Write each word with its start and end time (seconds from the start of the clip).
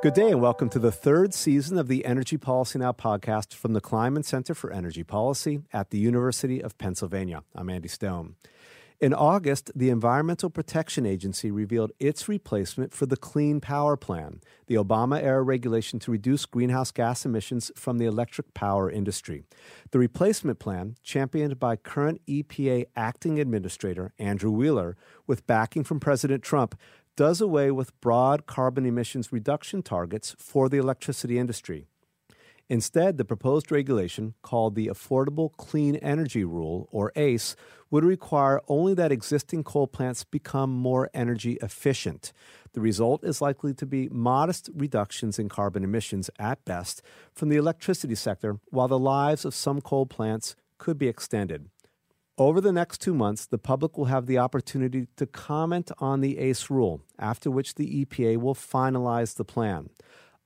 Good 0.00 0.14
day, 0.14 0.30
and 0.30 0.40
welcome 0.40 0.68
to 0.68 0.78
the 0.78 0.92
third 0.92 1.34
season 1.34 1.76
of 1.76 1.88
the 1.88 2.04
Energy 2.04 2.36
Policy 2.36 2.78
Now 2.78 2.92
podcast 2.92 3.52
from 3.52 3.72
the 3.72 3.80
Kleinman 3.80 4.24
Center 4.24 4.54
for 4.54 4.72
Energy 4.72 5.02
Policy 5.02 5.62
at 5.72 5.90
the 5.90 5.98
University 5.98 6.62
of 6.62 6.78
Pennsylvania. 6.78 7.42
I'm 7.52 7.68
Andy 7.68 7.88
Stone. 7.88 8.36
In 9.00 9.14
August, 9.14 9.70
the 9.76 9.90
Environmental 9.90 10.50
Protection 10.50 11.06
Agency 11.06 11.52
revealed 11.52 11.92
its 12.00 12.28
replacement 12.28 12.92
for 12.92 13.06
the 13.06 13.16
Clean 13.16 13.60
Power 13.60 13.96
Plan, 13.96 14.40
the 14.66 14.74
Obama 14.74 15.22
era 15.22 15.42
regulation 15.42 16.00
to 16.00 16.10
reduce 16.10 16.46
greenhouse 16.46 16.90
gas 16.90 17.24
emissions 17.24 17.70
from 17.76 17.98
the 17.98 18.06
electric 18.06 18.54
power 18.54 18.90
industry. 18.90 19.44
The 19.92 20.00
replacement 20.00 20.58
plan, 20.58 20.96
championed 21.04 21.60
by 21.60 21.76
current 21.76 22.20
EPA 22.26 22.86
acting 22.96 23.38
administrator 23.38 24.14
Andrew 24.18 24.50
Wheeler, 24.50 24.96
with 25.28 25.46
backing 25.46 25.84
from 25.84 26.00
President 26.00 26.42
Trump, 26.42 26.76
does 27.18 27.40
away 27.40 27.68
with 27.68 28.00
broad 28.00 28.46
carbon 28.46 28.86
emissions 28.86 29.32
reduction 29.32 29.82
targets 29.82 30.36
for 30.38 30.68
the 30.68 30.78
electricity 30.78 31.36
industry. 31.36 31.84
Instead, 32.68 33.16
the 33.16 33.24
proposed 33.24 33.72
regulation, 33.72 34.34
called 34.40 34.76
the 34.76 34.86
Affordable 34.86 35.50
Clean 35.56 35.96
Energy 35.96 36.44
Rule, 36.44 36.88
or 36.92 37.10
ACE, 37.16 37.56
would 37.90 38.04
require 38.04 38.60
only 38.68 38.94
that 38.94 39.10
existing 39.10 39.64
coal 39.64 39.88
plants 39.88 40.22
become 40.22 40.70
more 40.70 41.10
energy 41.12 41.58
efficient. 41.60 42.32
The 42.72 42.80
result 42.80 43.24
is 43.24 43.40
likely 43.40 43.74
to 43.74 43.86
be 43.86 44.08
modest 44.10 44.70
reductions 44.72 45.40
in 45.40 45.48
carbon 45.48 45.82
emissions 45.82 46.30
at 46.38 46.64
best 46.64 47.02
from 47.34 47.48
the 47.48 47.56
electricity 47.56 48.14
sector, 48.14 48.60
while 48.70 48.86
the 48.86 48.96
lives 48.96 49.44
of 49.44 49.56
some 49.56 49.80
coal 49.80 50.06
plants 50.06 50.54
could 50.78 50.98
be 50.98 51.08
extended. 51.08 51.68
Over 52.38 52.60
the 52.60 52.72
next 52.72 53.00
two 53.00 53.14
months, 53.14 53.46
the 53.46 53.58
public 53.58 53.98
will 53.98 54.04
have 54.04 54.26
the 54.26 54.38
opportunity 54.38 55.08
to 55.16 55.26
comment 55.26 55.90
on 55.98 56.20
the 56.20 56.38
ACE 56.38 56.70
rule, 56.70 57.00
after 57.18 57.50
which 57.50 57.74
the 57.74 58.04
EPA 58.04 58.36
will 58.36 58.54
finalize 58.54 59.34
the 59.34 59.44
plan. 59.44 59.90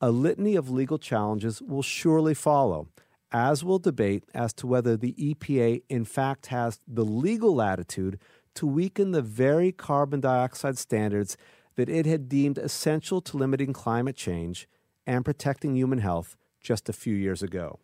A 0.01 0.11
litany 0.11 0.57
of 0.57 0.71
legal 0.71 0.99
challenges 0.99 1.61
will 1.61 1.83
surely 1.83 2.33
follow, 2.33 2.89
as 3.31 3.63
will 3.63 3.79
debate 3.79 4.25
as 4.33 4.55
to 4.55 4.67
whether 4.67 4.97
the 4.97 5.13
EPA 5.19 5.83
in 5.91 6.07
fact 6.07 6.47
has 6.47 6.81
the 6.89 7.05
legal 7.05 7.55
latitude 7.55 8.19
to 8.55 8.67
weaken 8.67 9.11
the 9.11 9.21
very 9.21 9.71
carbon 9.71 10.21
dioxide 10.21 10.79
standards 10.79 11.37
that 11.77 11.91
it 11.91 12.07
had 12.07 12.27
deemed 12.27 12.57
essential 12.57 13.21
to 13.21 13.37
limiting 13.37 13.75
climate 13.75 14.17
change 14.17 14.67
and 15.07 15.27
protecting 15.27 15.77
human 15.77 15.99
health 15.99 16.39
just 16.59 16.89
a 16.89 16.95
few 16.95 17.15
years 17.15 17.43
ago. 17.43 17.81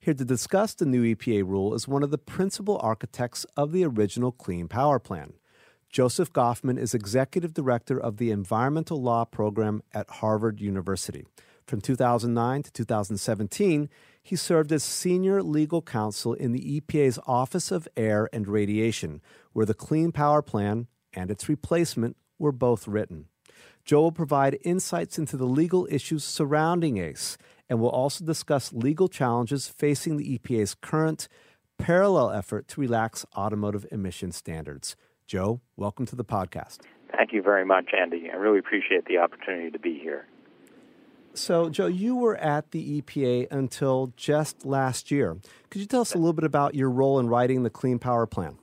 Here 0.00 0.14
to 0.14 0.24
discuss 0.24 0.74
the 0.74 0.86
new 0.86 1.14
EPA 1.14 1.44
rule 1.46 1.74
is 1.74 1.88
one 1.88 2.02
of 2.02 2.10
the 2.10 2.18
principal 2.18 2.78
architects 2.82 3.44
of 3.56 3.72
the 3.72 3.84
original 3.84 4.30
Clean 4.30 4.68
Power 4.68 4.98
Plan. 4.98 5.32
Joseph 5.90 6.32
Goffman 6.32 6.78
is 6.78 6.94
executive 6.94 7.54
director 7.54 7.98
of 7.98 8.18
the 8.18 8.30
Environmental 8.30 9.00
Law 9.00 9.24
Program 9.24 9.82
at 9.94 10.10
Harvard 10.10 10.60
University. 10.60 11.24
From 11.66 11.80
2009 11.80 12.62
to 12.64 12.72
2017, 12.72 13.88
he 14.22 14.36
served 14.36 14.70
as 14.70 14.84
senior 14.84 15.42
legal 15.42 15.82
counsel 15.82 16.34
in 16.34 16.52
the 16.52 16.80
EPA's 16.80 17.18
Office 17.26 17.70
of 17.70 17.88
Air 17.96 18.28
and 18.32 18.46
Radiation, 18.46 19.20
where 19.52 19.66
the 19.66 19.74
Clean 19.74 20.12
Power 20.12 20.42
Plan 20.42 20.86
and 21.12 21.30
its 21.30 21.48
replacement 21.48 22.16
were 22.38 22.52
both 22.52 22.86
written. 22.86 23.26
Joe 23.84 24.02
will 24.02 24.12
provide 24.12 24.58
insights 24.62 25.18
into 25.18 25.36
the 25.36 25.46
legal 25.46 25.86
issues 25.90 26.24
surrounding 26.24 26.98
ACE 26.98 27.38
and 27.68 27.80
will 27.80 27.90
also 27.90 28.24
discuss 28.24 28.72
legal 28.72 29.08
challenges 29.08 29.68
facing 29.68 30.16
the 30.16 30.38
EPA's 30.38 30.74
current 30.74 31.28
parallel 31.78 32.30
effort 32.30 32.68
to 32.68 32.80
relax 32.80 33.26
automotive 33.36 33.86
emission 33.90 34.32
standards. 34.32 34.96
Joe, 35.26 35.60
welcome 35.76 36.06
to 36.06 36.16
the 36.16 36.24
podcast. 36.24 36.78
Thank 37.16 37.32
you 37.32 37.42
very 37.42 37.64
much, 37.64 37.90
Andy. 37.98 38.30
I 38.32 38.36
really 38.36 38.58
appreciate 38.58 39.06
the 39.06 39.18
opportunity 39.18 39.70
to 39.70 39.78
be 39.78 39.98
here. 39.98 40.26
So, 41.34 41.68
Joe, 41.68 41.86
you 41.86 42.16
were 42.16 42.36
at 42.36 42.70
the 42.70 43.02
EPA 43.02 43.48
until 43.50 44.12
just 44.16 44.64
last 44.64 45.10
year. 45.10 45.36
Could 45.68 45.80
you 45.80 45.86
tell 45.86 46.00
us 46.00 46.14
a 46.14 46.18
little 46.18 46.32
bit 46.32 46.44
about 46.44 46.74
your 46.74 46.90
role 46.90 47.20
in 47.20 47.28
writing 47.28 47.62
the 47.62 47.70
Clean 47.70 47.98
Power 47.98 48.26
Plan? 48.26 48.56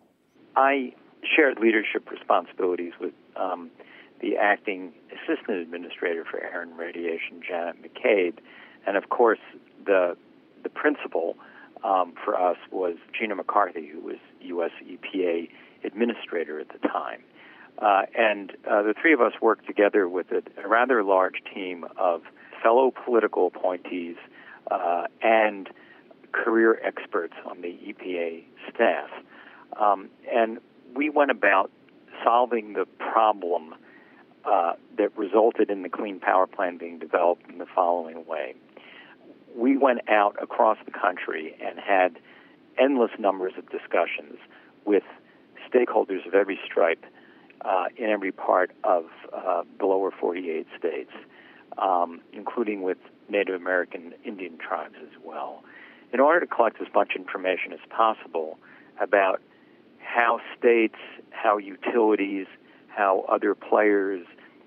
I 0.55 0.93
shared 1.35 1.59
leadership 1.59 2.09
responsibilities 2.09 2.93
with 2.99 3.13
um, 3.35 3.69
the 4.21 4.37
acting 4.37 4.93
assistant 5.11 5.57
administrator 5.57 6.25
for 6.29 6.39
air 6.39 6.61
and 6.61 6.77
radiation, 6.77 7.41
Janet 7.47 7.75
McCabe, 7.83 8.39
and 8.85 8.97
of 8.97 9.09
course, 9.09 9.39
the 9.85 10.17
the 10.63 10.69
principal 10.69 11.35
um, 11.83 12.13
for 12.23 12.39
us 12.39 12.57
was 12.71 12.95
Gina 13.17 13.35
McCarthy, 13.35 13.87
who 13.87 13.99
was 13.99 14.17
U.S. 14.41 14.71
EPA 14.85 15.49
administrator 15.83 16.59
at 16.59 16.69
the 16.69 16.87
time. 16.87 17.21
Uh, 17.79 18.03
and 18.17 18.51
uh, 18.69 18.81
the 18.83 18.93
three 18.99 19.13
of 19.13 19.21
us 19.21 19.33
worked 19.41 19.65
together 19.65 20.07
with 20.07 20.27
a, 20.31 20.41
a 20.63 20.67
rather 20.67 21.03
large 21.03 21.41
team 21.53 21.85
of 21.97 22.21
fellow 22.61 22.93
political 23.03 23.47
appointees 23.47 24.15
uh, 24.71 25.03
and 25.21 25.69
career 26.31 26.79
experts 26.83 27.33
on 27.45 27.61
the 27.61 27.77
EPA 27.85 28.43
staff. 28.73 29.09
Um, 29.79 30.09
and 30.31 30.59
we 30.95 31.09
went 31.09 31.31
about 31.31 31.71
solving 32.23 32.73
the 32.73 32.85
problem 32.99 33.75
uh, 34.45 34.73
that 34.97 35.17
resulted 35.17 35.69
in 35.69 35.81
the 35.81 35.89
Clean 35.89 36.19
Power 36.19 36.47
Plan 36.47 36.77
being 36.77 36.99
developed 36.99 37.49
in 37.49 37.57
the 37.57 37.65
following 37.65 38.25
way 38.25 38.55
we 39.55 39.77
went 39.77 39.99
out 40.09 40.35
across 40.41 40.77
the 40.85 40.91
country 40.91 41.55
and 41.63 41.79
had 41.79 42.19
endless 42.77 43.11
numbers 43.19 43.53
of 43.57 43.69
discussions 43.69 44.37
with 44.85 45.03
stakeholders 45.71 46.25
of 46.27 46.33
every 46.33 46.59
stripe 46.65 47.05
uh, 47.61 47.85
in 47.97 48.09
every 48.09 48.31
part 48.31 48.71
of 48.83 49.05
uh, 49.31 49.63
the 49.79 49.85
lower 49.85 50.11
48 50.11 50.67
states, 50.77 51.11
um, 51.77 52.19
including 52.33 52.81
with 52.81 52.97
Native 53.29 53.55
American 53.55 54.13
Indian 54.25 54.57
tribes 54.57 54.95
as 55.01 55.21
well, 55.23 55.63
in 56.11 56.19
order 56.19 56.39
to 56.41 56.47
collect 56.47 56.81
as 56.81 56.87
much 56.93 57.13
information 57.15 57.73
as 57.73 57.79
possible 57.89 58.57
about 58.99 59.41
how 59.99 60.39
states, 60.57 60.97
how 61.29 61.57
utilities, 61.57 62.47
how 62.87 63.25
other 63.29 63.55
players 63.55 64.25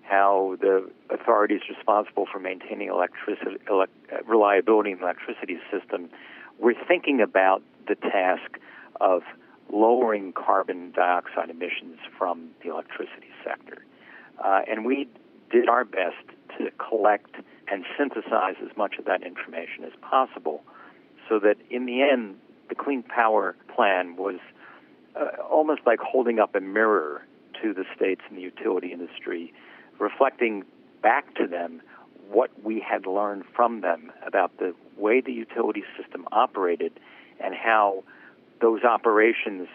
how 0.08 0.56
the 0.60 0.88
authorities 1.10 1.60
responsible 1.68 2.26
for 2.30 2.38
maintaining 2.38 2.88
electricity 2.88 3.56
elect, 3.68 3.92
reliability 4.26 4.92
in 4.92 4.98
the 4.98 5.04
electricity 5.04 5.58
system 5.70 6.08
were 6.58 6.74
thinking 6.86 7.20
about 7.20 7.62
the 7.88 7.94
task 7.94 8.58
of 9.00 9.22
lowering 9.72 10.32
carbon 10.32 10.92
dioxide 10.92 11.50
emissions 11.50 11.98
from 12.16 12.48
the 12.62 12.70
electricity 12.70 13.30
sector. 13.44 13.84
Uh, 14.42 14.60
and 14.68 14.84
we 14.84 15.08
did 15.50 15.68
our 15.68 15.84
best 15.84 16.24
to 16.58 16.70
collect 16.72 17.36
and 17.68 17.84
synthesize 17.98 18.54
as 18.62 18.76
much 18.76 18.96
of 18.98 19.04
that 19.04 19.22
information 19.22 19.84
as 19.84 19.92
possible 20.00 20.62
so 21.28 21.38
that 21.38 21.56
in 21.70 21.86
the 21.86 22.02
end, 22.02 22.36
the 22.68 22.74
Clean 22.74 23.02
Power 23.02 23.56
Plan 23.74 24.16
was 24.16 24.38
uh, 25.16 25.42
almost 25.50 25.80
like 25.86 25.98
holding 25.98 26.38
up 26.38 26.54
a 26.54 26.60
mirror 26.60 27.22
to 27.62 27.72
the 27.72 27.84
states 27.94 28.20
and 28.28 28.38
the 28.38 28.42
utility 28.42 28.92
industry 28.92 29.52
reflecting 29.98 30.64
back 31.02 31.34
to 31.36 31.46
them 31.46 31.82
what 32.30 32.50
we 32.62 32.80
had 32.80 33.06
learned 33.06 33.44
from 33.54 33.80
them 33.80 34.10
about 34.26 34.56
the 34.58 34.74
way 34.96 35.20
the 35.20 35.32
utility 35.32 35.84
system 36.00 36.26
operated 36.32 36.98
and 37.40 37.54
how 37.54 38.02
those 38.60 38.82
operations 38.82 39.68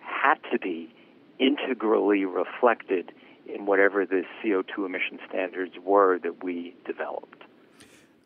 had 0.00 0.36
to 0.50 0.58
be 0.58 0.92
integrally 1.38 2.24
reflected 2.24 3.12
in 3.46 3.66
whatever 3.66 4.06
the 4.06 4.22
CO2 4.42 4.86
emission 4.86 5.18
standards 5.28 5.74
were 5.84 6.18
that 6.18 6.42
we 6.42 6.74
developed. 6.86 7.42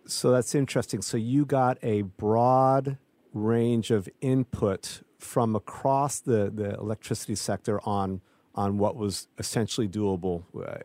So 0.06 0.31
that's 0.31 0.55
interesting. 0.55 1.03
So 1.03 1.16
you 1.16 1.45
got 1.45 1.78
a 1.83 2.03
broad 2.03 2.99
range 3.33 3.91
of 3.91 4.09
input 4.21 5.03
from 5.19 5.56
across 5.56 6.21
the, 6.21 6.50
the 6.55 6.75
electricity 6.75 7.34
sector 7.34 7.81
on 7.86 8.21
on 8.59 8.77
what 8.77 8.97
was 8.97 9.28
essentially 9.39 9.87
doable 9.87 10.43
uh, 10.57 10.78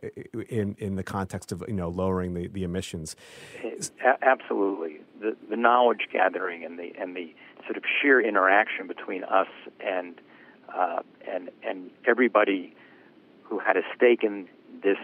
in 0.48 0.76
in 0.78 0.94
the 0.94 1.02
context 1.02 1.50
of 1.50 1.64
you 1.66 1.74
know 1.74 1.88
lowering 1.88 2.32
the, 2.32 2.46
the 2.46 2.62
emissions. 2.62 3.16
Absolutely, 4.22 5.00
the 5.20 5.36
the 5.50 5.56
knowledge 5.56 6.06
gathering 6.12 6.64
and 6.64 6.78
the 6.78 6.92
and 6.96 7.16
the 7.16 7.34
sort 7.64 7.76
of 7.76 7.82
sheer 8.00 8.20
interaction 8.20 8.86
between 8.86 9.24
us 9.24 9.48
and 9.80 10.20
uh, 10.72 11.00
and 11.28 11.50
and 11.64 11.90
everybody 12.06 12.72
who 13.42 13.58
had 13.58 13.76
a 13.76 13.82
stake 13.96 14.22
in 14.22 14.46
this 14.84 14.98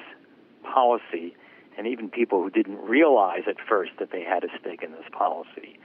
policy, 0.62 1.34
and 1.76 1.88
even 1.88 2.08
people 2.08 2.40
who 2.40 2.50
didn't 2.50 2.78
realize 2.78 3.42
at 3.48 3.56
first 3.68 3.90
that 3.98 4.12
they 4.12 4.22
had 4.22 4.44
a 4.44 4.48
stake 4.60 4.84
in 4.84 4.92
this 4.92 5.08
policy, 5.10 5.76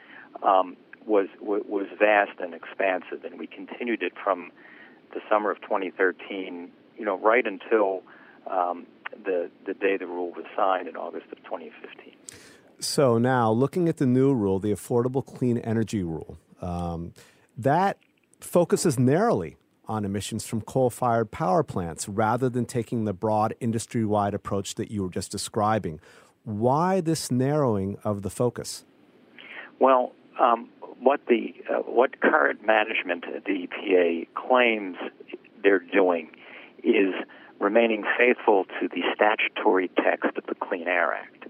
um, 0.43 0.77
was 1.07 1.29
was 1.41 1.87
vast 1.97 2.39
and 2.39 2.53
expansive, 2.53 3.23
and 3.25 3.39
we 3.39 3.47
continued 3.47 4.03
it 4.03 4.13
from 4.23 4.51
the 5.15 5.21
summer 5.27 5.49
of 5.49 5.59
2013, 5.61 6.69
you 6.97 7.05
know, 7.05 7.17
right 7.17 7.47
until 7.47 8.03
um, 8.45 8.85
the 9.23 9.49
the 9.65 9.73
day 9.73 9.97
the 9.97 10.05
rule 10.05 10.31
was 10.31 10.45
signed 10.55 10.87
in 10.87 10.95
August 10.95 11.25
of 11.31 11.43
2015. 11.45 12.13
So 12.79 13.17
now, 13.17 13.51
looking 13.51 13.89
at 13.89 13.97
the 13.97 14.05
new 14.05 14.33
rule, 14.33 14.59
the 14.59 14.71
Affordable 14.71 15.25
Clean 15.25 15.57
Energy 15.57 16.03
Rule, 16.03 16.37
um, 16.61 17.13
that 17.57 17.97
focuses 18.41 18.99
narrowly 18.99 19.55
on 19.87 20.03
emissions 20.03 20.45
from 20.45 20.61
coal-fired 20.61 21.31
power 21.31 21.63
plants 21.63 22.09
rather 22.09 22.49
than 22.49 22.65
taking 22.65 23.05
the 23.05 23.13
broad 23.13 23.55
industry-wide 23.59 24.33
approach 24.33 24.75
that 24.75 24.91
you 24.91 25.03
were 25.03 25.09
just 25.09 25.31
describing. 25.31 25.99
Why 26.43 27.01
this 27.01 27.31
narrowing 27.31 27.97
of 28.03 28.23
the 28.23 28.29
focus? 28.29 28.83
Well, 29.79 30.11
um, 30.39 30.69
what 30.99 31.21
the 31.27 31.53
uh, 31.69 31.79
what 31.79 32.19
current 32.21 32.65
management 32.65 33.25
at 33.35 33.45
the 33.45 33.67
EPA 33.67 34.27
claims 34.33 34.97
they're 35.63 35.79
doing 35.79 36.29
is 36.83 37.13
remaining 37.59 38.03
faithful 38.17 38.65
to 38.79 38.87
the 38.87 39.01
statutory 39.13 39.89
text 40.03 40.37
of 40.37 40.45
the 40.47 40.55
Clean 40.55 40.87
Air 40.87 41.13
Act, 41.13 41.45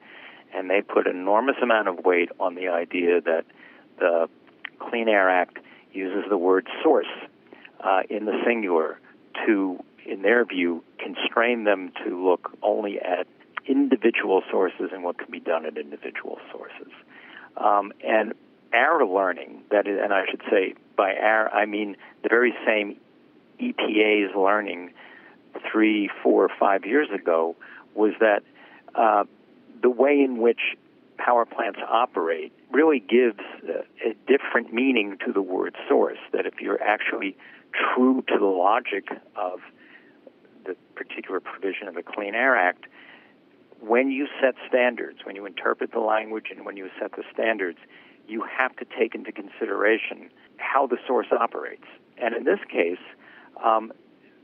and 0.53 0.69
they 0.69 0.81
put 0.81 1.07
enormous 1.07 1.55
amount 1.61 1.87
of 1.87 2.05
weight 2.05 2.29
on 2.39 2.55
the 2.55 2.67
idea 2.67 3.21
that 3.21 3.45
the 3.99 4.29
Clean 4.79 5.07
Air 5.07 5.29
Act 5.29 5.57
uses 5.93 6.23
the 6.29 6.37
word 6.37 6.67
source 6.83 7.07
uh, 7.83 8.01
in 8.09 8.25
the 8.25 8.39
singular 8.45 8.99
to, 9.45 9.83
in 10.05 10.21
their 10.21 10.45
view, 10.45 10.83
constrain 10.99 11.63
them 11.63 11.91
to 12.05 12.23
look 12.23 12.51
only 12.61 12.99
at 12.99 13.27
individual 13.67 14.43
sources 14.51 14.89
and 14.93 15.03
what 15.03 15.17
can 15.17 15.31
be 15.31 15.39
done 15.39 15.65
at 15.65 15.77
individual 15.77 16.37
sources. 16.51 16.91
Um, 17.57 17.91
and 18.05 18.33
our 18.73 19.05
learning, 19.05 19.63
that 19.71 19.87
is, 19.87 19.99
and 20.01 20.13
I 20.13 20.25
should 20.29 20.41
say 20.49 20.75
by 20.95 21.15
our, 21.15 21.49
I 21.49 21.65
mean 21.65 21.95
the 22.23 22.29
very 22.29 22.53
same 22.65 22.97
EPA's 23.59 24.35
learning 24.35 24.93
three, 25.71 26.09
four, 26.21 26.49
five 26.59 26.85
years 26.85 27.07
ago, 27.13 27.55
was 27.93 28.13
that 28.19 28.43
uh, 28.95 29.23
the 29.81 29.89
way 29.89 30.19
in 30.21 30.37
which 30.37 30.75
power 31.17 31.45
plants 31.45 31.79
operate 31.87 32.51
really 32.71 32.99
gives 32.99 33.39
a, 33.67 34.09
a 34.09 34.13
different 34.27 34.73
meaning 34.73 35.17
to 35.25 35.31
the 35.31 35.41
word 35.41 35.75
source. 35.87 36.17
That 36.33 36.45
if 36.45 36.55
you're 36.59 36.81
actually 36.81 37.37
true 37.73 38.23
to 38.27 38.37
the 38.37 38.45
logic 38.45 39.07
of 39.35 39.59
the 40.65 40.75
particular 40.95 41.39
provision 41.39 41.87
of 41.87 41.95
the 41.95 42.03
Clean 42.03 42.35
Air 42.35 42.55
Act, 42.55 42.85
when 43.79 44.09
you 44.09 44.27
set 44.41 44.55
standards, 44.67 45.19
when 45.23 45.35
you 45.35 45.45
interpret 45.45 45.91
the 45.91 45.99
language 45.99 46.47
and 46.49 46.65
when 46.65 46.77
you 46.77 46.89
set 46.99 47.11
the 47.11 47.23
standards, 47.33 47.77
you 48.27 48.43
have 48.43 48.75
to 48.77 48.85
take 48.97 49.15
into 49.15 49.31
consideration 49.31 50.29
how 50.57 50.87
the 50.87 50.97
source 51.07 51.27
operates. 51.31 51.85
And 52.17 52.35
in 52.35 52.43
this 52.43 52.59
case, 52.69 52.99
um, 53.63 53.91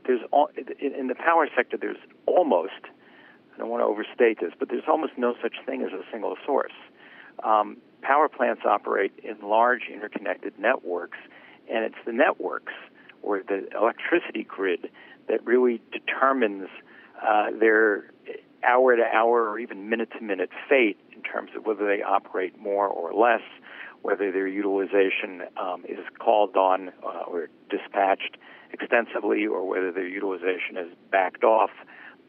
there's 0.06 0.20
all, 0.30 0.48
in 0.80 1.06
the 1.08 1.14
power 1.14 1.48
sector, 1.54 1.76
there's 1.76 1.98
almost 2.26 2.72
I 3.54 3.58
don't 3.58 3.68
want 3.68 3.82
to 3.82 3.86
overstate 3.86 4.40
this, 4.40 4.52
but 4.58 4.68
there's 4.68 4.88
almost 4.88 5.12
no 5.18 5.34
such 5.42 5.56
thing 5.66 5.82
as 5.82 5.92
a 5.92 6.02
single 6.10 6.36
source. 6.46 6.72
Um, 7.44 7.76
power 8.00 8.28
plants 8.28 8.62
operate 8.64 9.12
in 9.22 9.46
large 9.46 9.82
interconnected 9.92 10.58
networks, 10.58 11.18
and 11.70 11.84
it's 11.84 11.96
the 12.06 12.12
networks 12.12 12.72
or 13.22 13.42
the 13.46 13.68
electricity 13.76 14.44
grid 14.44 14.90
that 15.28 15.44
really 15.44 15.80
determines 15.92 16.68
uh, 17.22 17.46
their 17.58 18.10
hour 18.64 18.96
to 18.96 19.02
hour 19.02 19.48
or 19.48 19.58
even 19.58 19.88
minute 19.88 20.10
to 20.18 20.24
minute 20.24 20.50
fate 20.68 20.98
in 21.14 21.22
terms 21.22 21.50
of 21.56 21.66
whether 21.66 21.86
they 21.86 22.02
operate 22.02 22.58
more 22.58 22.86
or 22.86 23.12
less, 23.12 23.42
whether 24.02 24.30
their 24.32 24.46
utilization 24.48 25.42
um, 25.56 25.84
is 25.88 26.04
called 26.18 26.56
on 26.56 26.90
uh, 27.04 27.22
or 27.26 27.48
dispatched 27.70 28.36
extensively, 28.72 29.46
or 29.46 29.66
whether 29.66 29.92
their 29.92 30.08
utilization 30.08 30.76
is 30.76 30.88
backed 31.10 31.44
off 31.44 31.70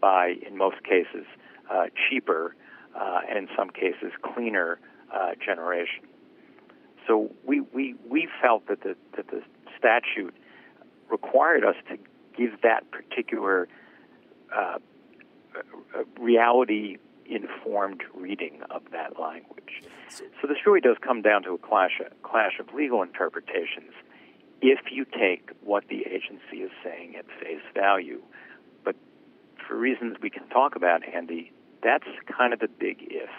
by, 0.02 0.36
in 0.48 0.58
most 0.58 0.84
cases, 0.84 1.26
uh, 1.72 1.86
cheaper 2.10 2.56
uh, 2.96 3.22
and 3.30 3.38
in 3.38 3.48
some 3.58 3.70
cases 3.70 4.12
cleaner 4.22 4.80
uh, 5.14 5.32
generation. 5.44 6.04
So 7.08 7.32
we, 7.46 7.62
we, 7.62 7.96
we 8.08 8.28
felt 8.42 8.68
that 8.68 8.82
the, 8.82 8.96
that 9.16 9.28
the 9.28 9.42
statute 9.78 10.36
required 11.10 11.64
us 11.64 11.76
to 11.90 11.98
give 12.38 12.62
that 12.62 12.90
particular 12.92 13.68
uh, 14.56 14.78
reality 16.20 16.98
informed 17.26 18.04
reading 18.14 18.62
of 18.70 18.84
that 18.92 19.20
language. 19.20 19.84
So 20.10 20.48
this 20.48 20.58
really 20.66 20.82
does 20.82 20.98
come 21.02 21.22
down 21.22 21.44
to 21.44 21.54
a 21.54 21.58
clash, 21.58 22.00
a 22.00 22.14
clash 22.28 22.60
of 22.60 22.74
legal 22.74 23.02
interpretations 23.02 23.92
if 24.62 24.80
you 24.92 25.06
take 25.06 25.52
what 25.64 25.88
the 25.90 26.06
agency 26.06 26.64
is 26.64 26.72
saying 26.84 27.16
at 27.16 27.26
face 27.42 27.62
value. 27.74 28.22
But 28.84 28.96
for 29.68 29.78
reasons 29.78 30.18
we 30.22 30.30
can 30.30 30.48
talk 30.50 30.76
about, 30.76 31.02
Andy, 31.08 31.52
that's 31.82 32.08
kind 32.38 32.54
of 32.54 32.60
the 32.60 32.68
big 32.68 32.98
if. 33.10 33.30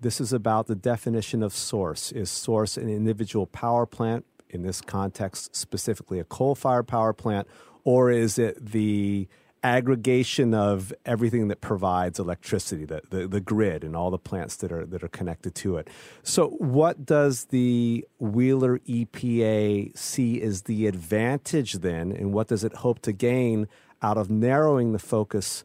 This 0.00 0.20
is 0.20 0.32
about 0.32 0.66
the 0.66 0.74
definition 0.74 1.42
of 1.42 1.52
source. 1.52 2.12
Is 2.12 2.30
source 2.30 2.76
an 2.76 2.88
individual 2.88 3.46
power 3.46 3.86
plant, 3.86 4.24
in 4.50 4.62
this 4.62 4.80
context, 4.80 5.54
specifically 5.54 6.18
a 6.18 6.24
coal 6.24 6.54
fired 6.54 6.88
power 6.88 7.12
plant, 7.12 7.46
or 7.84 8.10
is 8.10 8.38
it 8.38 8.72
the 8.72 9.28
aggregation 9.62 10.54
of 10.54 10.92
everything 11.04 11.48
that 11.48 11.60
provides 11.60 12.18
electricity, 12.18 12.84
the, 12.84 13.02
the, 13.10 13.26
the, 13.26 13.40
grid 13.40 13.84
and 13.84 13.96
all 13.96 14.10
the 14.10 14.18
plants 14.18 14.56
that 14.56 14.70
are 14.70 14.86
that 14.86 15.02
are 15.02 15.08
connected 15.08 15.54
to 15.54 15.76
it. 15.76 15.88
So 16.22 16.50
what 16.50 17.04
does 17.04 17.46
the 17.46 18.06
Wheeler 18.18 18.78
EPA 18.80 19.96
see 19.96 20.40
as 20.42 20.62
the 20.62 20.86
advantage 20.86 21.74
then, 21.74 22.12
and 22.12 22.32
what 22.32 22.48
does 22.48 22.64
it 22.64 22.74
hope 22.76 23.00
to 23.00 23.12
gain 23.12 23.68
out 24.02 24.16
of 24.16 24.30
narrowing 24.30 24.92
the 24.92 24.98
focus 24.98 25.64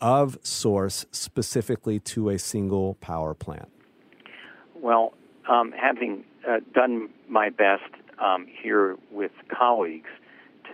of 0.00 0.38
source 0.42 1.06
specifically 1.10 1.98
to 1.98 2.28
a 2.28 2.38
single 2.38 2.94
power 2.94 3.34
plant? 3.34 3.68
Well, 4.74 5.14
um, 5.48 5.72
having 5.72 6.24
uh, 6.48 6.60
done 6.74 7.08
my 7.28 7.50
best 7.50 7.82
um, 8.18 8.46
here 8.46 8.96
with 9.10 9.32
colleagues, 9.48 10.10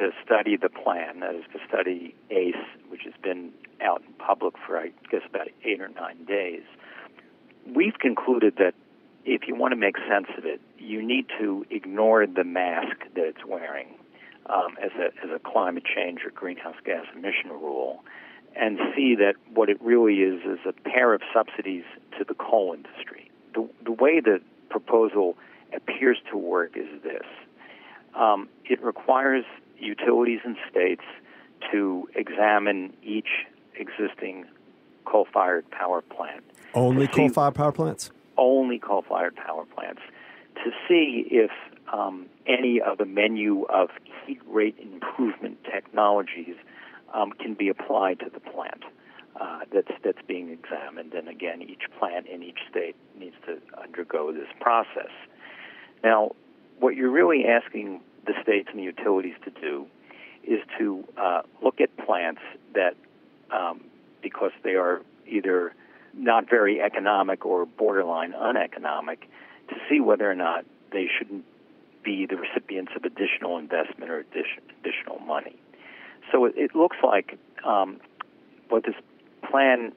to 0.00 0.10
study 0.24 0.56
the 0.56 0.68
plan, 0.68 1.20
that 1.20 1.34
is 1.34 1.44
to 1.52 1.58
study 1.68 2.14
ACE, 2.30 2.54
which 2.88 3.02
has 3.04 3.12
been 3.22 3.52
out 3.80 4.02
in 4.06 4.12
public 4.14 4.54
for, 4.66 4.78
I 4.78 4.92
guess, 5.10 5.20
about 5.28 5.48
eight 5.64 5.80
or 5.80 5.88
nine 5.88 6.24
days, 6.24 6.62
we've 7.74 7.98
concluded 7.98 8.54
that 8.56 8.74
if 9.24 9.42
you 9.46 9.54
want 9.54 9.72
to 9.72 9.76
make 9.76 9.96
sense 10.08 10.26
of 10.38 10.46
it, 10.46 10.60
you 10.78 11.02
need 11.06 11.26
to 11.38 11.66
ignore 11.70 12.26
the 12.26 12.44
mask 12.44 12.96
that 13.14 13.24
it's 13.24 13.44
wearing 13.46 13.88
um, 14.46 14.76
as, 14.82 14.90
a, 14.98 15.06
as 15.24 15.30
a 15.34 15.38
climate 15.38 15.84
change 15.84 16.20
or 16.24 16.30
greenhouse 16.30 16.76
gas 16.84 17.04
emission 17.14 17.50
rule 17.50 18.02
and 18.56 18.78
see 18.96 19.14
that 19.14 19.34
what 19.52 19.68
it 19.68 19.80
really 19.82 20.16
is 20.16 20.40
is 20.44 20.58
a 20.66 20.72
pair 20.88 21.12
of 21.12 21.20
subsidies 21.32 21.84
to 22.18 22.24
the 22.24 22.34
coal 22.34 22.74
industry. 22.74 23.30
The, 23.54 23.68
the 23.84 23.92
way 23.92 24.20
the 24.20 24.40
proposal 24.70 25.36
appears 25.74 26.18
to 26.30 26.38
work 26.38 26.76
is 26.76 26.88
this 27.02 27.26
um, 28.14 28.48
it 28.64 28.82
requires 28.82 29.44
utilities 29.80 30.40
and 30.44 30.56
states 30.70 31.04
to 31.70 32.08
examine 32.14 32.92
each 33.02 33.46
existing 33.74 34.44
coal 35.04 35.26
fired 35.32 35.68
power 35.70 36.02
plant. 36.02 36.44
Only 36.74 37.08
coal 37.08 37.28
fired 37.28 37.54
power 37.54 37.72
plants? 37.72 38.10
Only 38.36 38.78
coal 38.78 39.02
fired 39.08 39.36
power 39.36 39.64
plants. 39.64 40.02
To 40.64 40.70
see 40.88 41.26
if 41.30 41.50
um, 41.92 42.26
any 42.46 42.80
of 42.80 42.98
the 42.98 43.06
menu 43.06 43.64
of 43.64 43.90
heat 44.26 44.40
rate 44.46 44.76
improvement 44.78 45.58
technologies 45.64 46.56
um, 47.14 47.32
can 47.32 47.54
be 47.54 47.68
applied 47.68 48.20
to 48.20 48.30
the 48.32 48.40
plant. 48.40 48.84
Uh, 49.40 49.60
that's 49.72 49.90
that's 50.04 50.20
being 50.26 50.50
examined, 50.50 51.14
and 51.14 51.28
again, 51.28 51.62
each 51.62 51.84
plant 51.98 52.26
in 52.26 52.42
each 52.42 52.58
state 52.70 52.94
needs 53.18 53.36
to 53.46 53.58
undergo 53.80 54.32
this 54.32 54.48
process. 54.60 55.10
Now, 56.04 56.32
what 56.78 56.94
you're 56.94 57.10
really 57.10 57.44
asking 57.46 58.00
the 58.26 58.34
states 58.42 58.68
and 58.70 58.78
the 58.78 58.84
utilities 58.84 59.34
to 59.44 59.50
do 59.50 59.86
is 60.44 60.60
to 60.78 61.04
uh, 61.16 61.42
look 61.62 61.80
at 61.80 61.94
plants 61.96 62.40
that, 62.74 62.96
um, 63.50 63.80
because 64.22 64.52
they 64.62 64.74
are 64.74 65.02
either 65.26 65.74
not 66.14 66.48
very 66.48 66.80
economic 66.80 67.46
or 67.46 67.66
borderline 67.66 68.34
uneconomic, 68.36 69.28
to 69.68 69.76
see 69.88 70.00
whether 70.00 70.30
or 70.30 70.34
not 70.34 70.64
they 70.92 71.06
shouldn't 71.18 71.44
be 72.02 72.26
the 72.26 72.36
recipients 72.36 72.92
of 72.96 73.04
additional 73.04 73.58
investment 73.58 74.10
or 74.10 74.18
addition, 74.18 74.62
additional 74.80 75.18
money. 75.20 75.56
So 76.32 76.46
it, 76.46 76.54
it 76.56 76.74
looks 76.74 76.96
like 77.02 77.38
um, 77.64 78.00
what 78.68 78.84
this 78.84 78.94
plan 79.48 79.92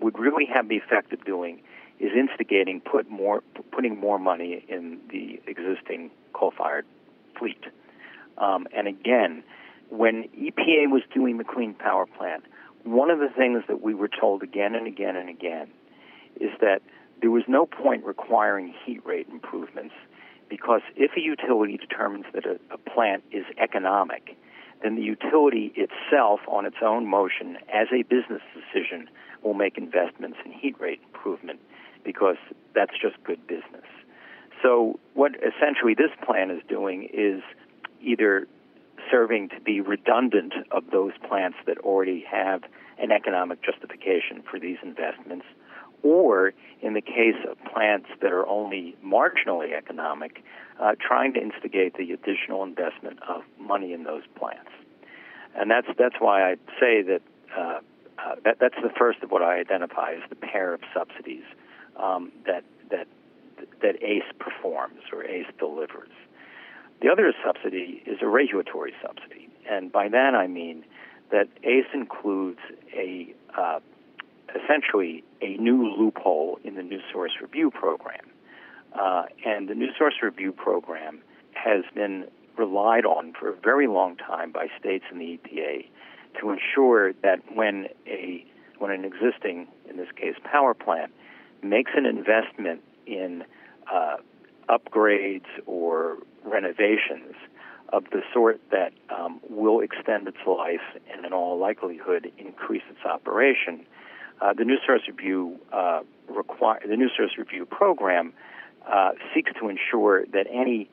would 0.00 0.18
really 0.18 0.46
have 0.46 0.68
the 0.68 0.76
effect 0.76 1.12
of 1.12 1.24
doing 1.24 1.60
is 2.00 2.10
instigating 2.16 2.80
put 2.80 3.08
more 3.08 3.42
putting 3.70 3.98
more 3.98 4.18
money 4.18 4.64
in 4.68 4.98
the 5.10 5.40
existing 5.46 6.10
coal-fired 6.32 6.84
Um, 8.38 8.66
and 8.74 8.88
again, 8.88 9.42
when 9.90 10.28
EPA 10.36 10.90
was 10.90 11.02
doing 11.14 11.38
the 11.38 11.44
Clean 11.44 11.74
Power 11.74 12.06
Plan, 12.06 12.42
one 12.84 13.10
of 13.10 13.18
the 13.18 13.28
things 13.28 13.62
that 13.68 13.82
we 13.82 13.94
were 13.94 14.08
told 14.08 14.42
again 14.42 14.74
and 14.74 14.86
again 14.86 15.16
and 15.16 15.28
again 15.28 15.68
is 16.40 16.50
that 16.60 16.80
there 17.20 17.30
was 17.30 17.44
no 17.46 17.66
point 17.66 18.04
requiring 18.04 18.74
heat 18.84 19.04
rate 19.04 19.28
improvements 19.30 19.94
because 20.48 20.80
if 20.96 21.12
a 21.16 21.20
utility 21.20 21.76
determines 21.76 22.26
that 22.34 22.44
a, 22.44 22.58
a 22.72 22.78
plant 22.78 23.22
is 23.30 23.44
economic, 23.58 24.36
then 24.82 24.96
the 24.96 25.02
utility 25.02 25.72
itself, 25.76 26.40
on 26.48 26.66
its 26.66 26.76
own 26.82 27.06
motion, 27.06 27.56
as 27.72 27.86
a 27.92 28.02
business 28.02 28.42
decision, 28.52 29.08
will 29.42 29.54
make 29.54 29.78
investments 29.78 30.38
in 30.44 30.52
heat 30.52 30.78
rate 30.80 31.00
improvement 31.12 31.60
because 32.04 32.36
that's 32.74 32.92
just 33.00 33.22
good 33.24 33.46
business. 33.46 33.86
So, 34.62 34.98
what 35.14 35.32
essentially 35.36 35.94
this 35.94 36.10
plan 36.24 36.50
is 36.50 36.62
doing 36.68 37.08
is 37.12 37.42
either 38.00 38.46
serving 39.10 39.48
to 39.50 39.60
be 39.60 39.80
redundant 39.80 40.54
of 40.70 40.84
those 40.90 41.12
plants 41.28 41.58
that 41.66 41.78
already 41.78 42.24
have 42.30 42.62
an 42.98 43.10
economic 43.10 43.62
justification 43.62 44.42
for 44.48 44.60
these 44.60 44.78
investments, 44.82 45.44
or 46.02 46.52
in 46.80 46.94
the 46.94 47.00
case 47.00 47.36
of 47.50 47.56
plants 47.72 48.06
that 48.20 48.32
are 48.32 48.46
only 48.46 48.96
marginally 49.04 49.72
economic, 49.76 50.44
uh, 50.80 50.92
trying 51.00 51.32
to 51.34 51.40
instigate 51.40 51.96
the 51.96 52.12
additional 52.12 52.62
investment 52.62 53.18
of 53.28 53.42
money 53.58 53.92
in 53.92 54.04
those 54.04 54.22
plants. 54.36 54.70
And 55.54 55.70
that's 55.70 55.88
that's 55.98 56.16
why 56.18 56.52
I 56.52 56.54
say 56.80 57.02
that, 57.02 57.22
uh, 57.56 57.80
uh, 58.18 58.34
that 58.44 58.58
that's 58.60 58.80
the 58.82 58.90
first 58.98 59.22
of 59.22 59.30
what 59.30 59.42
I 59.42 59.58
identify 59.58 60.12
as 60.12 60.28
the 60.28 60.36
pair 60.36 60.72
of 60.72 60.80
subsidies 60.94 61.44
um, 61.96 62.32
that 62.46 62.64
that 62.90 63.06
that 63.80 64.02
ACE 64.02 64.30
performs 64.38 65.00
or 65.12 65.24
ACE 65.24 65.46
delivers. 65.58 66.10
The 67.00 67.08
other 67.10 67.32
subsidy 67.44 68.02
is 68.06 68.18
a 68.22 68.28
regulatory 68.28 68.92
subsidy, 69.02 69.48
and 69.68 69.90
by 69.90 70.08
that 70.08 70.34
I 70.34 70.46
mean 70.46 70.84
that 71.30 71.48
ACE 71.64 71.86
includes 71.94 72.60
a 72.94 73.34
uh, 73.58 73.80
essentially 74.54 75.24
a 75.40 75.56
new 75.56 75.88
loophole 75.96 76.58
in 76.64 76.74
the 76.74 76.82
New 76.82 77.00
Source 77.12 77.32
Review 77.40 77.70
Program. 77.70 78.26
Uh, 78.92 79.24
and 79.44 79.68
the 79.68 79.74
New 79.74 79.88
Source 79.98 80.14
Review 80.22 80.52
Program 80.52 81.22
has 81.54 81.84
been 81.94 82.26
relied 82.56 83.06
on 83.06 83.32
for 83.38 83.48
a 83.48 83.56
very 83.56 83.86
long 83.86 84.16
time 84.16 84.52
by 84.52 84.66
states 84.78 85.04
and 85.10 85.20
the 85.20 85.38
EPA 85.38 85.86
to 86.40 86.50
ensure 86.50 87.12
that 87.22 87.40
when 87.54 87.86
a 88.06 88.44
when 88.78 88.90
an 88.90 89.04
existing, 89.04 89.68
in 89.88 89.96
this 89.96 90.08
case, 90.16 90.34
power 90.44 90.74
plant 90.74 91.12
makes 91.62 91.92
an 91.94 92.04
investment 92.04 92.82
in 93.06 93.44
uh, 93.92 94.16
upgrades 94.68 95.46
or 95.66 96.18
renovations 96.44 97.34
of 97.92 98.04
the 98.10 98.22
sort 98.32 98.60
that 98.70 98.92
um, 99.10 99.40
will 99.50 99.80
extend 99.80 100.26
its 100.26 100.38
life 100.46 100.80
and, 101.12 101.26
in 101.26 101.32
all 101.32 101.58
likelihood, 101.58 102.32
increase 102.38 102.82
its 102.88 103.04
operation, 103.04 103.84
uh, 104.40 104.52
the 104.54 104.64
New 104.64 104.78
Source 104.84 105.02
Review 105.06 105.58
uh, 105.72 106.00
require 106.28 106.80
the 106.88 106.96
New 106.96 107.10
Source 107.16 107.32
Review 107.36 107.66
program 107.66 108.32
uh, 108.90 109.10
seeks 109.34 109.52
to 109.60 109.68
ensure 109.68 110.24
that 110.26 110.46
any 110.50 110.90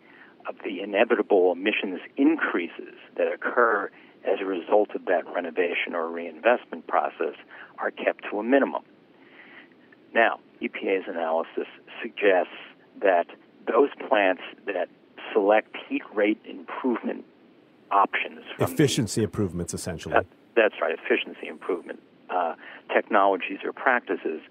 of 0.48 0.56
the 0.64 0.82
inevitable 0.82 1.52
emissions 1.52 2.00
increases 2.18 2.96
that 3.18 3.32
occur 3.32 3.90
as 4.26 4.40
a 4.42 4.46
result 4.46 4.90
of 4.94 5.06
that 5.06 5.24
renovation 5.34 5.96
or 5.96 6.10
reinvestment 6.10 6.86
process 6.88 7.36
are 7.78 7.92
kept 7.92 8.26
to 8.30 8.40
a 8.40 8.44
minimum. 8.44 8.84
Now, 10.14 10.40
EPA's 10.62 11.06
analysis 11.08 11.68
suggests 12.02 12.54
that 13.02 13.28
those 13.68 13.90
plants 14.08 14.42
that 14.66 14.90
select 15.34 15.76
heat 15.88 16.02
rate 16.14 16.40
improvement 16.46 17.26
options. 17.92 18.42
Efficiency 18.60 19.22
the, 19.22 19.26
improvements, 19.26 19.74
essentially. 19.74 20.14
That, 20.14 20.26
that's 20.56 20.76
right, 20.82 20.96
efficiency 20.98 21.48
improvement 21.48 22.02
uh, 22.30 22.56
technologies 22.94 23.60
or 23.64 23.74
practices. 23.74 24.42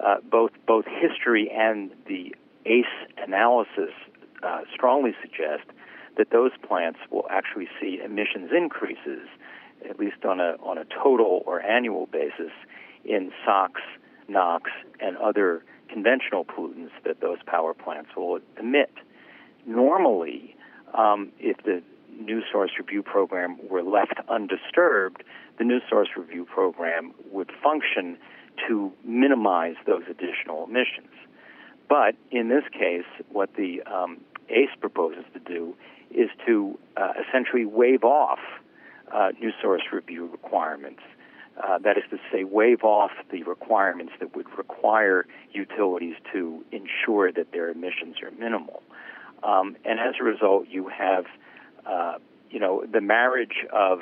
Uh, 0.00 0.16
both 0.30 0.52
both 0.66 0.84
history 0.86 1.50
and 1.50 1.90
the 2.06 2.34
ACE 2.66 2.86
analysis 3.16 3.90
uh, 4.42 4.60
strongly 4.72 5.12
suggest 5.20 5.64
that 6.16 6.30
those 6.30 6.52
plants 6.66 6.98
will 7.10 7.26
actually 7.30 7.68
see 7.80 8.00
emissions 8.04 8.50
increases, 8.56 9.26
at 9.88 9.98
least 9.98 10.24
on 10.24 10.40
a 10.40 10.56
on 10.62 10.78
a 10.78 10.84
total 10.84 11.42
or 11.46 11.60
annual 11.60 12.06
basis, 12.06 12.52
in 13.04 13.32
SOx, 13.44 13.80
NOx, 14.28 14.70
and 15.00 15.16
other 15.16 15.64
conventional 15.88 16.44
pollutants 16.44 16.90
that 17.04 17.20
those 17.20 17.38
power 17.46 17.74
plants 17.74 18.10
will 18.16 18.38
emit. 18.58 18.92
Normally, 19.66 20.54
um, 20.94 21.30
if 21.38 21.56
the 21.64 21.82
New 22.18 22.42
Source 22.50 22.72
Review 22.78 23.02
Program 23.02 23.58
were 23.68 23.82
left 23.82 24.14
undisturbed, 24.28 25.22
the 25.58 25.64
New 25.64 25.80
Source 25.88 26.08
Review 26.16 26.44
Program 26.44 27.12
would 27.30 27.50
function 27.62 28.18
to 28.66 28.92
minimize 29.04 29.76
those 29.86 30.02
additional 30.10 30.64
emissions. 30.64 31.12
But 31.88 32.16
in 32.30 32.48
this 32.48 32.64
case, 32.72 33.06
what 33.30 33.54
the 33.54 33.82
um, 33.82 34.18
ACE 34.50 34.70
proposes 34.80 35.24
to 35.32 35.40
do 35.40 35.74
is 36.10 36.28
to 36.46 36.78
uh, 36.96 37.12
essentially 37.28 37.64
waive 37.64 38.04
off 38.04 38.40
uh, 39.12 39.30
New 39.40 39.52
Source 39.62 39.82
Review 39.92 40.26
requirements. 40.26 41.00
Uh, 41.62 41.78
that 41.78 41.96
is 41.96 42.04
to 42.10 42.18
say, 42.30 42.44
waive 42.44 42.84
off 42.84 43.10
the 43.32 43.42
requirements 43.42 44.12
that 44.20 44.36
would 44.36 44.46
require 44.56 45.26
utilities 45.52 46.14
to 46.32 46.64
ensure 46.70 47.32
that 47.32 47.50
their 47.52 47.68
emissions 47.70 48.16
are 48.22 48.30
minimal. 48.38 48.82
Um, 49.42 49.76
and 49.84 49.98
as 49.98 50.14
a 50.20 50.24
result, 50.24 50.66
you 50.68 50.88
have, 50.88 51.24
uh, 51.84 52.18
you 52.50 52.60
know, 52.60 52.84
the 52.90 53.00
marriage 53.00 53.66
of 53.72 54.00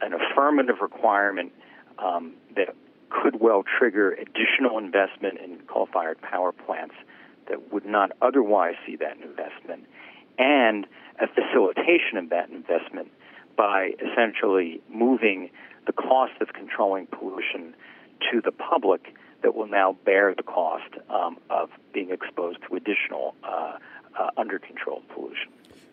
an 0.00 0.12
affirmative 0.14 0.76
requirement 0.80 1.52
um, 1.98 2.34
that 2.56 2.74
could 3.08 3.40
well 3.40 3.62
trigger 3.78 4.12
additional 4.12 4.78
investment 4.78 5.38
in 5.38 5.58
coal-fired 5.66 6.20
power 6.22 6.52
plants 6.52 6.94
that 7.48 7.72
would 7.72 7.84
not 7.84 8.12
otherwise 8.22 8.74
see 8.86 8.96
that 8.96 9.16
investment, 9.20 9.84
and 10.38 10.86
a 11.20 11.26
facilitation 11.26 12.16
of 12.16 12.30
that 12.30 12.48
investment 12.50 13.10
by 13.56 13.90
essentially 14.00 14.80
moving 14.88 15.50
the 15.86 15.92
cost 15.92 16.32
of 16.40 16.48
controlling 16.52 17.06
pollution 17.06 17.74
to 18.30 18.40
the 18.40 18.52
public 18.52 19.14
that 19.42 19.54
will 19.54 19.66
now 19.66 19.96
bear 20.04 20.34
the 20.34 20.42
cost 20.42 20.94
um, 21.08 21.38
of 21.48 21.70
being 21.92 22.10
exposed 22.10 22.58
to 22.68 22.76
additional 22.76 23.34
uh, 23.42 23.78
uh, 24.18 24.30
under 24.36 24.58
controlled 24.58 25.02
pollution. 25.14 25.50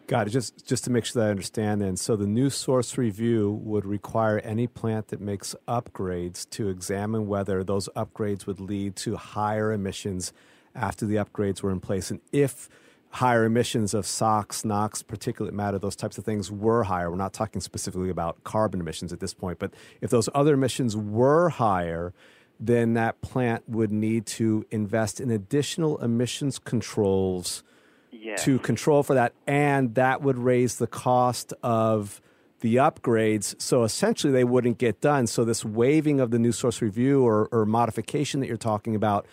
Got 0.08 0.28
it. 0.28 0.30
Just 0.30 0.66
just 0.66 0.86
to 0.86 0.90
make 0.90 1.04
sure 1.04 1.22
that 1.22 1.28
I 1.28 1.32
understand 1.32 1.82
then. 1.82 1.98
So 1.98 2.16
the 2.16 2.28
new 2.28 2.50
source 2.50 2.98
review 2.98 3.60
would 3.64 3.86
require 3.86 4.40
any 4.40 4.66
plant 4.66 5.10
that 5.10 5.20
makes 5.20 5.54
upgrades 5.68 6.50
to 6.52 6.70
examine 6.70 7.28
whether 7.28 7.62
those 7.64 7.90
upgrades 7.96 8.46
would 8.46 8.62
lead 8.62 8.96
to 8.98 9.18
higher 9.18 9.74
emissions 9.74 10.32
after 10.74 11.06
the 11.06 11.16
upgrades 11.16 11.62
were 11.62 11.72
in 11.72 11.82
place. 11.82 12.10
And 12.10 12.22
if 12.32 12.70
higher 13.10 13.46
emissions 13.46 13.94
of 13.94 14.06
SOx, 14.06 14.66
NOx, 14.66 15.02
particulate 15.02 15.54
matter, 15.54 15.80
those 15.80 15.96
types 15.96 16.18
of 16.18 16.26
things 16.26 16.52
were 16.52 16.84
higher, 16.84 17.10
we're 17.10 17.18
not 17.18 17.34
talking 17.34 17.62
specifically 17.62 18.10
about 18.10 18.44
carbon 18.44 18.80
emissions 18.80 19.14
at 19.14 19.20
this 19.20 19.34
point, 19.34 19.60
but 19.60 19.74
if 20.02 20.10
those 20.10 20.30
other 20.36 20.54
emissions 20.54 20.96
were 20.96 21.50
higher, 21.50 22.14
then 22.60 22.94
that 22.94 23.22
plant 23.22 23.68
would 23.68 23.92
need 23.92 24.26
to 24.26 24.66
invest 24.72 25.20
in 25.20 25.30
additional 25.30 25.98
emissions 26.00 26.60
controls 26.60 27.64
yes. 28.12 28.44
to 28.44 28.60
control 28.60 29.04
for 29.04 29.14
that, 29.14 29.34
and 29.46 29.96
that 29.96 30.22
would 30.22 30.38
raise 30.38 30.78
the 30.78 30.88
cost 30.88 31.54
of 31.64 32.22
the 32.62 32.76
upgrades. 32.76 33.60
So 33.62 33.84
essentially, 33.84 34.34
they 34.34 34.44
wouldn't 34.44 34.80
get 34.80 35.00
done. 35.00 35.28
So 35.28 35.46
this 35.46 35.64
waiving 35.64 36.20
of 36.20 36.32
the 36.32 36.40
new 36.40 36.52
source 36.52 36.82
review 36.82 37.24
or, 37.24 37.48
or 37.52 37.66
modification 37.66 38.40
that 38.40 38.48
you're 38.48 38.58
talking 38.58 38.96
about 38.96 39.28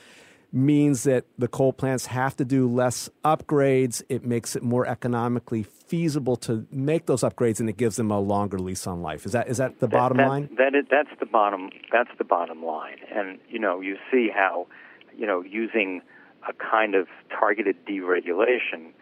means 0.55 1.03
that 1.03 1.25
the 1.37 1.49
coal 1.49 1.73
plants 1.73 2.07
have 2.07 2.37
to 2.37 2.45
do 2.45 2.69
less 2.69 3.11
upgrades. 3.25 4.03
It 4.09 4.25
makes 4.25 4.55
it 4.55 4.63
more 4.63 4.87
economically 4.87 5.65
feasible 5.65 6.37
to 6.37 6.67
make 6.71 7.07
those 7.07 7.23
upgrades, 7.23 7.59
and 7.59 7.69
it 7.69 7.77
gives 7.77 7.97
them 7.97 8.11
a 8.13 8.21
longer 8.21 8.59
lease 8.59 8.87
on 8.87 9.03
life. 9.03 9.27
Is 9.27 9.33
that 9.33 9.49
is 9.49 9.57
that 9.59 9.81
the 9.81 9.89
that, 9.89 9.93
bottom 9.93 10.17
that, 10.19 10.29
line? 10.29 10.49
That 10.57 10.75
is, 10.75 10.87
that's 10.89 11.11
the 11.19 11.27
bottom. 11.27 11.71
That's 11.91 12.11
the 12.19 12.25
bottom 12.25 12.65
line. 12.65 12.99
And 13.13 13.41
you 13.49 13.59
know, 13.59 13.81
you 13.81 13.97
see 14.11 14.31
how 14.33 14.69
you 15.17 15.27
know 15.27 15.43
using 15.43 16.03
a 16.49 16.53
kind 16.53 16.95
of 16.95 17.09
targeted 17.31 17.85
deregulation, 17.87 18.93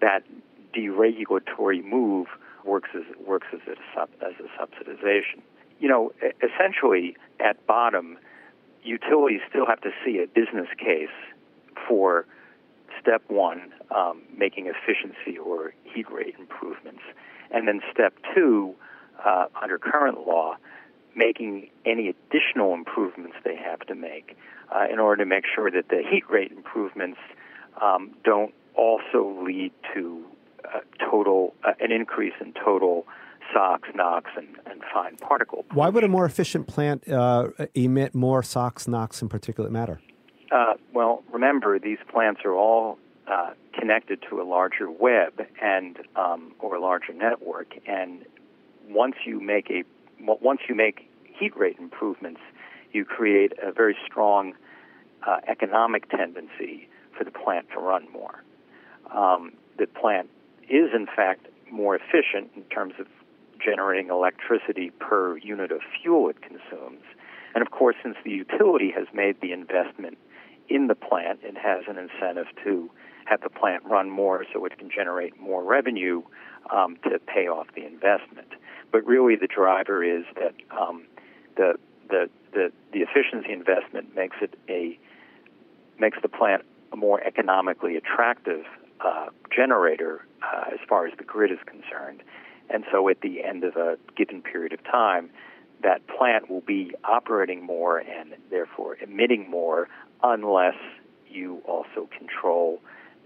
that 0.00 0.24
deregulatory 0.76 1.82
move 1.82 2.26
works 2.64 2.90
as 2.94 3.04
works 3.26 3.48
as 3.54 3.60
a 3.66 3.76
sub, 3.94 4.10
as 4.20 4.34
a 4.38 4.62
subsidization. 4.62 5.40
You 5.78 5.88
know, 5.88 6.12
essentially 6.42 7.16
at 7.40 7.66
bottom, 7.66 8.18
utilities 8.82 9.40
still 9.48 9.66
have 9.66 9.80
to 9.82 9.90
see 10.04 10.18
a 10.22 10.26
business 10.26 10.68
case 10.78 11.08
for 11.88 12.26
step 13.00 13.22
one, 13.28 13.72
um, 13.94 14.22
making 14.36 14.66
efficiency 14.66 15.38
or 15.38 15.72
heat 15.84 16.10
rate 16.10 16.34
improvements, 16.38 17.02
and 17.50 17.66
then 17.66 17.80
step 17.92 18.14
two, 18.34 18.74
uh, 19.24 19.46
under 19.60 19.78
current 19.78 20.26
law, 20.26 20.56
making 21.14 21.68
any 21.84 22.08
additional 22.08 22.74
improvements 22.74 23.36
they 23.44 23.56
have 23.56 23.80
to 23.80 23.94
make 23.94 24.36
uh, 24.74 24.86
in 24.90 24.98
order 24.98 25.24
to 25.24 25.28
make 25.28 25.44
sure 25.52 25.70
that 25.70 25.88
the 25.88 26.02
heat 26.08 26.28
rate 26.30 26.52
improvements 26.52 27.18
um, 27.80 28.10
don't 28.24 28.54
also 28.74 29.42
lead 29.44 29.72
to 29.94 30.24
total 31.10 31.54
uh, 31.64 31.72
an 31.80 31.92
increase 31.92 32.34
in 32.40 32.52
total 32.52 33.06
SOx, 33.52 33.88
NOx, 33.94 34.30
and, 34.36 34.48
and 34.66 34.82
fine 34.92 35.16
particle. 35.16 35.62
Pollution. 35.62 35.76
Why 35.76 35.88
would 35.88 36.04
a 36.04 36.08
more 36.08 36.24
efficient 36.24 36.66
plant 36.66 37.08
uh, 37.08 37.48
emit 37.74 38.14
more 38.14 38.42
SOx, 38.42 38.88
NOx, 38.88 39.22
and 39.22 39.30
particulate 39.30 39.70
matter? 39.70 40.00
Uh, 40.50 40.74
well, 40.92 41.22
remember 41.32 41.78
these 41.78 41.98
plants 42.10 42.40
are 42.44 42.54
all 42.54 42.98
uh, 43.28 43.50
connected 43.78 44.22
to 44.28 44.40
a 44.40 44.44
larger 44.44 44.90
web 44.90 45.46
and 45.62 45.98
um, 46.16 46.52
or 46.58 46.74
a 46.74 46.80
larger 46.80 47.12
network, 47.12 47.74
and 47.86 48.24
once 48.88 49.14
you 49.24 49.40
make 49.40 49.70
a 49.70 49.84
once 50.18 50.60
you 50.68 50.74
make 50.74 51.08
heat 51.22 51.56
rate 51.56 51.76
improvements, 51.78 52.40
you 52.92 53.04
create 53.04 53.52
a 53.62 53.72
very 53.72 53.96
strong 54.04 54.54
uh, 55.26 55.38
economic 55.48 56.08
tendency 56.10 56.88
for 57.16 57.24
the 57.24 57.30
plant 57.30 57.66
to 57.72 57.78
run 57.78 58.06
more. 58.12 58.42
Um, 59.14 59.52
the 59.78 59.86
plant 59.86 60.28
is, 60.68 60.90
in 60.94 61.06
fact, 61.06 61.46
more 61.70 61.94
efficient 61.94 62.50
in 62.56 62.62
terms 62.64 62.94
of 62.98 63.06
generating 63.62 64.10
electricity 64.10 64.90
per 64.98 65.36
unit 65.38 65.70
of 65.72 65.80
fuel 66.00 66.28
it 66.28 66.40
consumes. 66.42 67.02
And 67.54 67.62
of 67.62 67.70
course, 67.70 67.96
since 68.02 68.16
the 68.24 68.30
utility 68.30 68.92
has 68.96 69.06
made 69.12 69.40
the 69.40 69.52
investment 69.52 70.18
in 70.68 70.86
the 70.86 70.94
plant, 70.94 71.40
it 71.42 71.56
has 71.56 71.84
an 71.88 71.98
incentive 71.98 72.46
to 72.64 72.90
have 73.24 73.40
the 73.40 73.50
plant 73.50 73.84
run 73.84 74.10
more 74.10 74.44
so 74.52 74.64
it 74.64 74.78
can 74.78 74.90
generate 74.90 75.38
more 75.40 75.64
revenue 75.64 76.22
um, 76.70 76.96
to 77.04 77.18
pay 77.18 77.48
off 77.48 77.66
the 77.74 77.84
investment. 77.84 78.48
But 78.92 79.04
really, 79.06 79.36
the 79.36 79.48
driver 79.48 80.02
is 80.04 80.24
that 80.36 80.54
um, 80.70 81.06
the, 81.56 81.74
the 82.08 82.28
the 82.52 82.72
the 82.92 83.00
efficiency 83.00 83.52
investment 83.52 84.14
makes 84.14 84.36
it 84.40 84.58
a 84.68 84.98
makes 85.98 86.18
the 86.22 86.28
plant 86.28 86.62
a 86.92 86.96
more 86.96 87.22
economically 87.22 87.96
attractive 87.96 88.64
uh, 89.00 89.26
generator 89.54 90.26
uh, 90.42 90.72
as 90.72 90.80
far 90.88 91.06
as 91.06 91.12
the 91.18 91.24
grid 91.24 91.52
is 91.52 91.58
concerned. 91.66 92.22
And 92.72 92.84
so, 92.92 93.08
at 93.08 93.20
the 93.20 93.42
end 93.42 93.64
of 93.64 93.76
a 93.76 93.98
given 94.16 94.42
period 94.42 94.72
of 94.72 94.82
time, 94.84 95.30
that 95.82 96.06
plant 96.06 96.50
will 96.50 96.60
be 96.60 96.92
operating 97.04 97.64
more 97.64 97.98
and 97.98 98.34
therefore 98.50 98.96
emitting 99.02 99.50
more 99.50 99.88
unless 100.22 100.76
you 101.28 101.62
also 101.66 102.08
control 102.16 102.80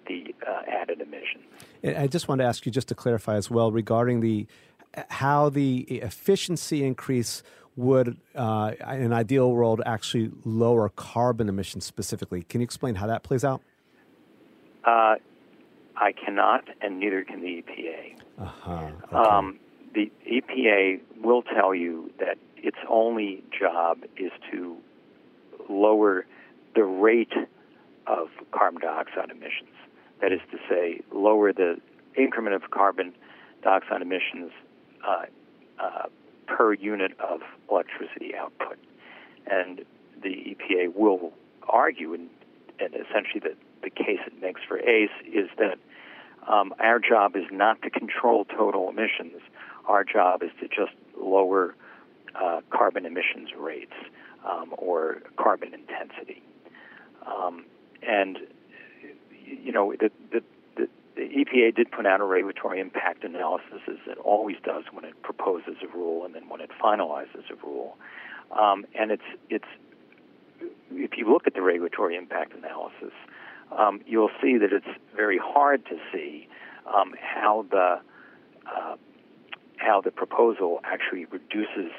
the 0.06 0.34
uh, 0.46 0.62
added 0.68 1.00
emissions. 1.00 1.44
I 1.82 2.06
just 2.06 2.28
want 2.28 2.40
to 2.40 2.44
ask 2.44 2.66
you 2.66 2.72
just 2.72 2.88
to 2.88 2.94
clarify 2.94 3.36
as 3.36 3.50
well 3.50 3.72
regarding 3.72 4.20
the 4.20 4.46
how 5.08 5.48
the 5.48 5.80
efficiency 5.90 6.84
increase 6.84 7.42
would, 7.76 8.16
uh, 8.36 8.72
in 8.80 9.02
an 9.02 9.12
ideal 9.12 9.50
world, 9.50 9.82
actually 9.84 10.30
lower 10.44 10.88
carbon 10.90 11.48
emissions 11.48 11.84
specifically. 11.84 12.42
Can 12.42 12.60
you 12.60 12.64
explain 12.64 12.94
how 12.94 13.08
that 13.08 13.24
plays 13.24 13.44
out? 13.44 13.60
Uh, 14.84 15.16
I 15.96 16.12
cannot, 16.12 16.64
and 16.80 17.00
neither 17.00 17.24
can 17.24 17.40
the 17.40 17.62
EPA. 17.62 18.20
Uh-huh. 18.40 18.90
Okay. 19.04 19.16
Um, 19.16 19.58
the 19.94 20.10
EPA 20.30 21.00
will 21.22 21.42
tell 21.42 21.74
you 21.74 22.10
that 22.18 22.36
its 22.56 22.78
only 22.88 23.42
job 23.56 23.98
is 24.16 24.32
to 24.50 24.76
lower 25.68 26.26
the 26.74 26.84
rate 26.84 27.32
of 28.06 28.28
carbon 28.52 28.82
dioxide 28.82 29.30
emissions. 29.30 29.70
That 30.20 30.32
is 30.32 30.40
to 30.50 30.58
say, 30.68 31.00
lower 31.12 31.52
the 31.52 31.76
increment 32.16 32.54
of 32.54 32.70
carbon 32.70 33.14
dioxide 33.62 34.02
emissions 34.02 34.50
uh, 35.06 35.24
uh, 35.78 36.06
per 36.46 36.72
unit 36.74 37.12
of 37.20 37.40
electricity 37.70 38.34
output. 38.34 38.78
And 39.46 39.84
the 40.22 40.56
EPA 40.56 40.94
will 40.94 41.32
argue, 41.68 42.14
and, 42.14 42.28
and 42.80 42.94
essentially 42.94 43.40
the, 43.40 43.54
the 43.82 43.90
case 43.90 44.20
it 44.26 44.40
makes 44.40 44.60
for 44.66 44.78
ACE 44.78 45.10
is 45.26 45.48
that 45.58 45.78
um, 46.48 46.74
our 46.78 46.98
job 46.98 47.36
is 47.36 47.44
not 47.50 47.80
to 47.82 47.90
control 47.90 48.44
total 48.44 48.88
emissions. 48.88 49.40
Our 49.86 50.04
job 50.04 50.42
is 50.42 50.50
to 50.60 50.68
just 50.68 50.92
lower 51.18 51.74
uh, 52.34 52.60
carbon 52.70 53.06
emissions 53.06 53.50
rates 53.58 53.92
um, 54.44 54.74
or 54.76 55.22
carbon 55.36 55.72
intensity. 55.74 56.42
Um, 57.26 57.64
and 58.06 58.38
you 59.46 59.72
know 59.72 59.94
the, 59.98 60.10
the 60.32 60.42
the 61.16 61.22
EPA 61.22 61.76
did 61.76 61.90
put 61.92 62.06
out 62.06 62.20
a 62.20 62.24
regulatory 62.24 62.80
impact 62.80 63.22
analysis, 63.24 63.80
as 63.88 63.98
it 64.06 64.18
always 64.18 64.56
does 64.64 64.84
when 64.92 65.04
it 65.04 65.22
proposes 65.22 65.76
a 65.82 65.96
rule 65.96 66.24
and 66.24 66.34
then 66.34 66.48
when 66.48 66.60
it 66.60 66.70
finalizes 66.82 67.48
a 67.50 67.66
rule. 67.66 67.96
Um, 68.50 68.84
and 68.98 69.10
it's 69.10 69.22
it's 69.48 69.68
if 70.90 71.12
you 71.16 71.30
look 71.30 71.46
at 71.46 71.54
the 71.54 71.62
regulatory 71.62 72.16
impact 72.16 72.52
analysis, 72.54 73.12
um, 73.78 74.00
you'll 74.06 74.30
see 74.40 74.58
that 74.58 74.72
it's 74.72 74.98
very 75.16 75.38
hard 75.38 75.84
to 75.86 75.96
see 76.12 76.48
um, 76.86 77.14
how 77.20 77.66
the 77.70 78.00
uh, 78.66 78.96
how 79.76 80.00
the 80.00 80.10
proposal 80.10 80.80
actually 80.84 81.26
reduces 81.26 81.90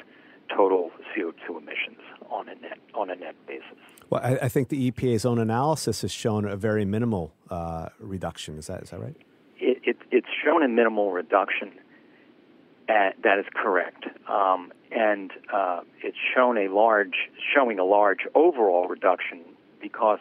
total 0.55 0.91
CO2 1.15 1.57
emissions 1.57 1.99
on 2.29 2.49
a 2.49 2.55
net 2.55 2.79
on 2.93 3.09
a 3.09 3.15
net 3.15 3.35
basis. 3.47 3.77
Well, 4.09 4.21
I, 4.23 4.37
I 4.43 4.49
think 4.49 4.69
the 4.69 4.91
EPA's 4.91 5.25
own 5.25 5.39
analysis 5.39 6.01
has 6.01 6.11
shown 6.11 6.45
a 6.45 6.55
very 6.55 6.85
minimal 6.85 7.33
uh, 7.49 7.89
reduction. 7.99 8.57
Is 8.57 8.67
that 8.67 8.83
is 8.83 8.89
that 8.91 8.99
right? 8.99 9.15
It, 9.57 9.81
it, 9.83 9.97
it's 10.11 10.27
shown 10.43 10.63
a 10.63 10.67
minimal 10.67 11.11
reduction. 11.11 11.71
At, 12.87 13.15
that 13.23 13.39
is 13.39 13.45
correct, 13.55 14.05
um, 14.29 14.71
and 14.91 15.31
uh, 15.51 15.81
it's 16.03 16.17
shown 16.35 16.55
a 16.55 16.67
large, 16.67 17.15
showing 17.51 17.79
a 17.79 17.83
large 17.83 18.19
overall 18.35 18.87
reduction 18.87 19.41
because 19.81 20.19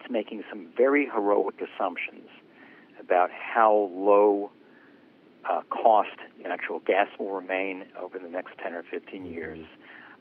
it's 0.00 0.10
making 0.10 0.44
some 0.50 0.68
very 0.76 1.06
heroic 1.06 1.56
assumptions 1.60 2.28
about 3.00 3.30
how 3.30 3.90
low 3.92 4.50
uh, 5.48 5.60
cost 5.70 6.16
natural 6.42 6.80
gas 6.80 7.08
will 7.18 7.30
remain 7.30 7.84
over 8.00 8.18
the 8.18 8.28
next 8.28 8.58
10 8.62 8.74
or 8.74 8.82
15 8.82 9.22
mm-hmm. 9.22 9.32
years, 9.32 9.66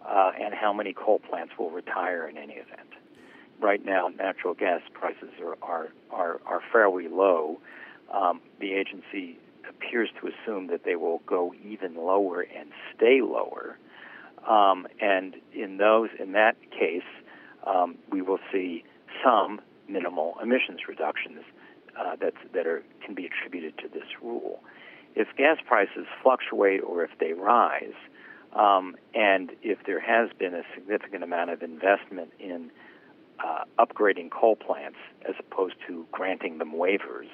uh, 0.07 0.31
and 0.39 0.53
how 0.53 0.71
many 0.71 0.93
coal 0.93 1.19
plants 1.19 1.53
will 1.57 1.71
retire 1.71 2.27
in 2.27 2.37
any 2.37 2.53
event. 2.53 2.89
Right 3.59 3.83
now, 3.83 4.09
natural 4.09 4.53
gas 4.53 4.81
prices 4.93 5.29
are, 5.41 5.57
are, 5.61 5.89
are, 6.11 6.41
are 6.45 6.61
fairly 6.71 7.07
low. 7.07 7.59
Um, 8.13 8.41
the 8.59 8.73
agency 8.73 9.39
appears 9.67 10.09
to 10.21 10.27
assume 10.27 10.67
that 10.67 10.83
they 10.83 10.95
will 10.95 11.21
go 11.25 11.53
even 11.65 11.95
lower 11.95 12.41
and 12.41 12.69
stay 12.95 13.21
lower. 13.21 13.77
Um, 14.47 14.87
and 15.01 15.35
in 15.53 15.77
those, 15.77 16.09
in 16.19 16.33
that 16.33 16.55
case, 16.69 17.01
um, 17.65 17.97
we 18.11 18.21
will 18.21 18.39
see 18.51 18.83
some 19.25 19.59
minimal 19.87 20.35
emissions 20.41 20.81
reductions 20.87 21.41
uh, 21.99 22.15
that 22.53 22.67
are 22.67 22.83
can 23.03 23.15
be 23.15 23.25
attributed 23.25 23.77
to 23.79 23.87
this 23.87 24.07
rule. 24.21 24.61
If 25.15 25.27
gas 25.37 25.57
prices 25.65 26.05
fluctuate 26.21 26.81
or 26.83 27.03
if 27.03 27.11
they 27.19 27.33
rise, 27.33 27.93
um, 28.53 28.95
and 29.13 29.51
if 29.63 29.79
there 29.85 29.99
has 29.99 30.29
been 30.37 30.53
a 30.53 30.63
significant 30.73 31.23
amount 31.23 31.51
of 31.51 31.61
investment 31.61 32.31
in 32.39 32.71
uh, 33.39 33.63
upgrading 33.79 34.31
coal 34.31 34.55
plants 34.55 34.97
as 35.27 35.35
opposed 35.39 35.75
to 35.87 36.05
granting 36.11 36.57
them 36.57 36.73
waivers, 36.73 37.29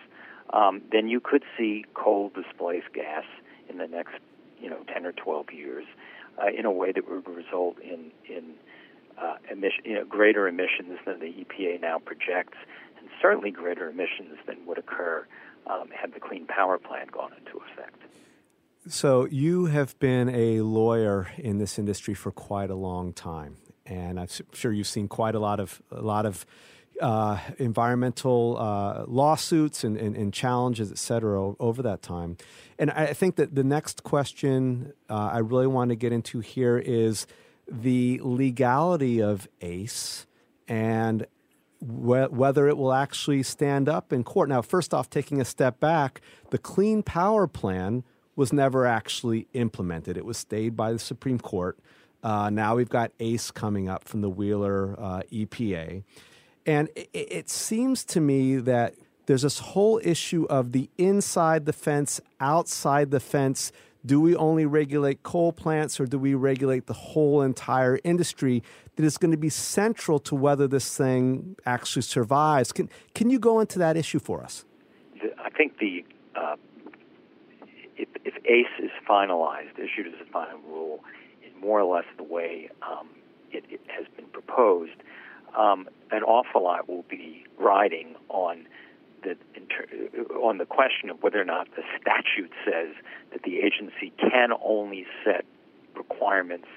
um, 0.51 0.81
then 0.91 1.07
you 1.07 1.19
could 1.19 1.43
see 1.57 1.85
coal 1.93 2.31
displace 2.35 2.83
gas 2.93 3.23
in 3.69 3.77
the 3.77 3.87
next, 3.87 4.15
you 4.59 4.69
know, 4.69 4.83
10 4.93 5.05
or 5.05 5.11
12 5.11 5.51
years 5.51 5.85
uh, 6.41 6.47
in 6.47 6.65
a 6.65 6.71
way 6.71 6.91
that 6.91 7.09
would 7.09 7.27
result 7.27 7.79
in 7.79 8.11
in 8.27 8.53
uh, 9.21 9.35
emission, 9.51 9.81
you 9.85 9.95
know, 9.95 10.05
greater 10.05 10.47
emissions 10.47 10.97
than 11.05 11.19
the 11.19 11.27
EPA 11.27 11.81
now 11.81 11.99
projects, 11.99 12.57
and 12.99 13.07
certainly 13.21 13.51
greater 13.51 13.89
emissions 13.89 14.37
than 14.47 14.65
would 14.65 14.77
occur 14.77 15.25
um, 15.67 15.89
had 15.89 16.13
the 16.13 16.19
Clean 16.19 16.45
Power 16.47 16.77
Plan 16.77 17.07
gone 17.11 17.31
into 17.37 17.59
effect. 17.59 18.01
So, 18.87 19.25
you 19.25 19.65
have 19.65 19.97
been 19.99 20.29
a 20.29 20.61
lawyer 20.61 21.27
in 21.37 21.59
this 21.59 21.77
industry 21.77 22.15
for 22.15 22.31
quite 22.31 22.71
a 22.71 22.75
long 22.75 23.13
time, 23.13 23.57
and 23.85 24.19
I'm 24.19 24.27
sure 24.53 24.71
you've 24.71 24.87
seen 24.87 25.07
quite 25.07 25.35
a 25.35 25.39
lot 25.39 25.59
of 25.59 25.81
a 25.91 26.01
lot 26.01 26.25
of 26.25 26.45
uh, 26.99 27.39
environmental 27.57 28.57
uh, 28.59 29.05
lawsuits 29.07 29.83
and, 29.83 29.97
and, 29.97 30.15
and, 30.15 30.33
challenges, 30.33 30.91
et 30.91 30.97
cetera, 30.97 31.53
over 31.59 31.81
that 31.81 32.01
time. 32.01 32.37
And 32.77 32.91
I 32.91 33.13
think 33.13 33.37
that 33.37 33.55
the 33.55 33.63
next 33.63 34.03
question 34.03 34.93
uh, 35.09 35.31
I 35.33 35.39
really 35.39 35.67
want 35.67 35.89
to 35.89 35.95
get 35.95 36.11
into 36.11 36.39
here 36.41 36.77
is 36.77 37.25
the 37.71 38.19
legality 38.21 39.21
of 39.21 39.47
ACE 39.61 40.27
and 40.67 41.25
wh- 41.79 42.31
whether 42.31 42.67
it 42.67 42.77
will 42.77 42.93
actually 42.93 43.43
stand 43.43 43.87
up 43.87 44.11
in 44.11 44.23
court. 44.23 44.49
Now, 44.49 44.61
first 44.61 44.93
off, 44.93 45.09
taking 45.09 45.39
a 45.39 45.45
step 45.45 45.79
back, 45.79 46.21
the 46.49 46.57
Clean 46.57 47.01
Power 47.01 47.47
Plan 47.47 48.03
was 48.35 48.51
never 48.51 48.85
actually 48.85 49.47
implemented. 49.53 50.17
It 50.17 50.25
was 50.25 50.37
stayed 50.37 50.75
by 50.75 50.91
the 50.91 50.99
Supreme 50.99 51.39
Court. 51.39 51.77
Uh, 52.23 52.49
now 52.49 52.75
we've 52.75 52.89
got 52.89 53.11
ACE 53.19 53.51
coming 53.51 53.89
up 53.89 54.07
from 54.07 54.21
the 54.21 54.29
Wheeler 54.29 54.95
uh, 54.99 55.21
EPA. 55.31 56.03
And 56.65 56.89
it, 56.95 57.09
it 57.13 57.49
seems 57.49 58.03
to 58.05 58.21
me 58.21 58.57
that 58.57 58.95
there's 59.25 59.41
this 59.41 59.59
whole 59.59 59.99
issue 60.03 60.45
of 60.49 60.71
the 60.71 60.89
inside 60.97 61.65
the 61.65 61.73
fence, 61.73 62.19
outside 62.39 63.11
the 63.11 63.19
fence 63.19 63.71
do 64.05 64.19
we 64.19 64.35
only 64.35 64.65
regulate 64.65 65.23
coal 65.23 65.51
plants 65.51 65.99
or 65.99 66.05
do 66.05 66.17
we 66.17 66.33
regulate 66.33 66.87
the 66.87 66.93
whole 66.93 67.41
entire 67.41 67.99
industry 68.03 68.63
that 68.95 69.05
is 69.05 69.17
going 69.17 69.31
to 69.31 69.37
be 69.37 69.49
central 69.49 70.19
to 70.19 70.35
whether 70.35 70.67
this 70.67 70.97
thing 70.97 71.55
actually 71.65 72.01
survives? 72.01 72.71
Can, 72.71 72.89
can 73.13 73.29
you 73.29 73.39
go 73.39 73.59
into 73.59 73.79
that 73.79 73.95
issue 73.97 74.19
for 74.19 74.43
us? 74.43 74.65
I 75.37 75.49
think 75.49 75.77
the 75.77 76.03
uh, 76.35 76.55
if, 77.97 78.09
if, 78.25 78.33
ACE 78.45 78.83
is 78.83 78.91
finalized, 79.07 79.77
issued 79.77 80.07
as 80.07 80.13
a 80.27 80.31
final 80.31 80.59
rule, 80.67 81.03
in 81.45 81.59
more 81.59 81.79
or 81.79 81.95
less 81.95 82.05
the 82.17 82.23
way 82.23 82.69
um, 82.81 83.09
it, 83.51 83.63
it, 83.69 83.81
has 83.87 84.07
been 84.15 84.25
proposed, 84.27 84.95
um, 85.55 85.87
an 86.09 86.23
awful 86.23 86.63
lot 86.63 86.89
will 86.89 87.05
be 87.09 87.45
riding 87.59 88.15
on 88.29 88.65
that 89.23 89.37
on 90.41 90.57
the 90.57 90.65
question 90.65 91.09
of 91.09 91.21
whether 91.21 91.41
or 91.41 91.45
not 91.45 91.67
the 91.75 91.83
statute 91.99 92.51
says 92.65 92.95
that 93.31 93.43
the 93.43 93.59
agency 93.59 94.11
can 94.17 94.49
only 94.63 95.05
set 95.23 95.45
requirements 95.95 96.67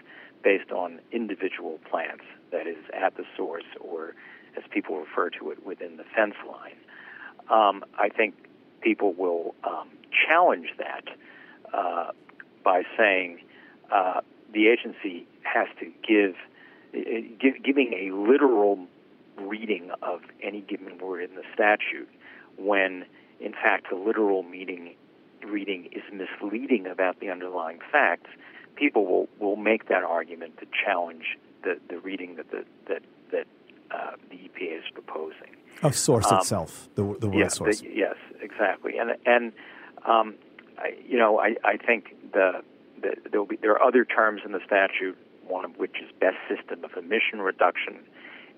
based 0.43 0.71
on 0.71 1.01
individual 1.11 1.79
plants, 1.91 2.25
that 2.53 2.67
is, 2.67 2.77
at 2.93 3.17
the 3.17 3.25
source, 3.37 3.65
or 3.81 4.15
as 4.57 4.63
people 4.71 4.99
refer 4.99 5.31
to 5.31 5.51
it, 5.51 5.65
within 5.65 5.97
the 5.97 6.05
fence 6.15 6.35
line. 6.47 6.77
Um, 7.51 7.85
I 7.99 8.09
think 8.09 8.35
people 8.83 9.15
will 9.15 9.55
um, 9.65 9.89
challenge 10.27 10.69
that 10.79 11.05
uh, 11.73 12.11
by 12.63 12.83
saying 12.97 13.41
uh, 13.93 14.21
the 14.53 14.69
agency 14.69 15.27
has 15.43 15.67
to 15.81 15.87
give, 16.07 16.35
give, 17.41 17.63
giving 17.63 17.93
a 17.95 18.15
literal 18.15 18.87
reading 19.39 19.91
of 20.03 20.21
any 20.43 20.61
given 20.61 20.99
word 20.99 21.29
in 21.29 21.35
the 21.35 21.43
statute 21.53 22.09
when, 22.57 23.05
in 23.41 23.53
fact, 23.53 23.87
the 23.91 23.97
literal 23.97 24.43
meaning 24.43 24.95
reading 25.45 25.89
is 25.93 26.03
misleading 26.13 26.87
about 26.87 27.21
the 27.21 27.31
underlying 27.31 27.79
facts, 27.93 28.31
people 28.77 29.07
will, 29.07 29.29
will 29.39 29.57
make 29.57 29.89
that 29.89 30.03
argument 30.03 30.59
to 30.59 30.67
challenge 30.85 31.39
the, 31.63 31.79
the 31.89 31.99
reading 31.99 32.37
that 32.37 32.51
the, 32.51 32.65
that 32.89 33.03
that 33.33 33.47
uh, 33.91 34.13
the 34.31 34.37
EPA 34.37 34.79
is 34.79 34.85
proposing. 34.93 35.57
Of 35.83 35.97
source 35.97 36.31
um, 36.31 36.39
itself, 36.39 36.89
the 36.95 37.03
the 37.19 37.29
word 37.29 37.39
yeah, 37.39 37.49
source. 37.49 37.81
The, 37.81 37.91
yes, 37.93 38.17
exactly, 38.41 38.99
and 38.99 39.13
and 39.27 39.53
um, 40.07 40.35
I, 40.79 40.95
you 41.07 41.19
know 41.19 41.39
I, 41.39 41.57
I 41.65 41.77
think 41.77 42.15
the, 42.33 42.63
the 43.01 43.17
there'll 43.31 43.47
be 43.47 43.57
there 43.57 43.73
are 43.73 43.83
other 43.83 44.05
terms 44.05 44.43
in 44.45 44.53
the 44.53 44.61
statute, 44.65 45.17
one 45.47 45.65
of 45.65 45.77
which 45.77 45.97
is 46.03 46.11
best 46.21 46.37
system 46.49 46.85
of 46.85 46.93
emission 46.97 47.41
reduction, 47.41 47.99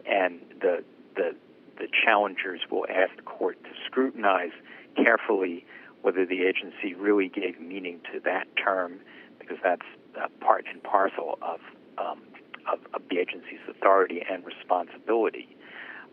and 0.07 0.41
the 0.61 0.85
the 1.15 1.35
the 1.79 1.89
challengers 2.05 2.61
will 2.71 2.87
ask 2.89 3.15
the 3.17 3.23
court 3.23 3.63
to 3.65 3.71
scrutinize 3.87 4.53
carefully 4.97 5.65
whether 6.03 6.25
the 6.25 6.43
agency 6.43 6.95
really 6.95 7.29
gave 7.29 7.61
meaning 7.61 8.01
to 8.13 8.21
that 8.21 8.47
term, 8.57 9.01
because 9.39 9.59
that's 9.63 9.87
uh, 10.21 10.29
part 10.41 10.65
and 10.71 10.83
parcel 10.83 11.39
of, 11.43 11.61
um, 11.99 12.23
of, 12.71 12.79
of 12.95 13.03
the 13.11 13.19
agency's 13.19 13.61
authority 13.69 14.23
and 14.31 14.45
responsibility. 14.45 15.49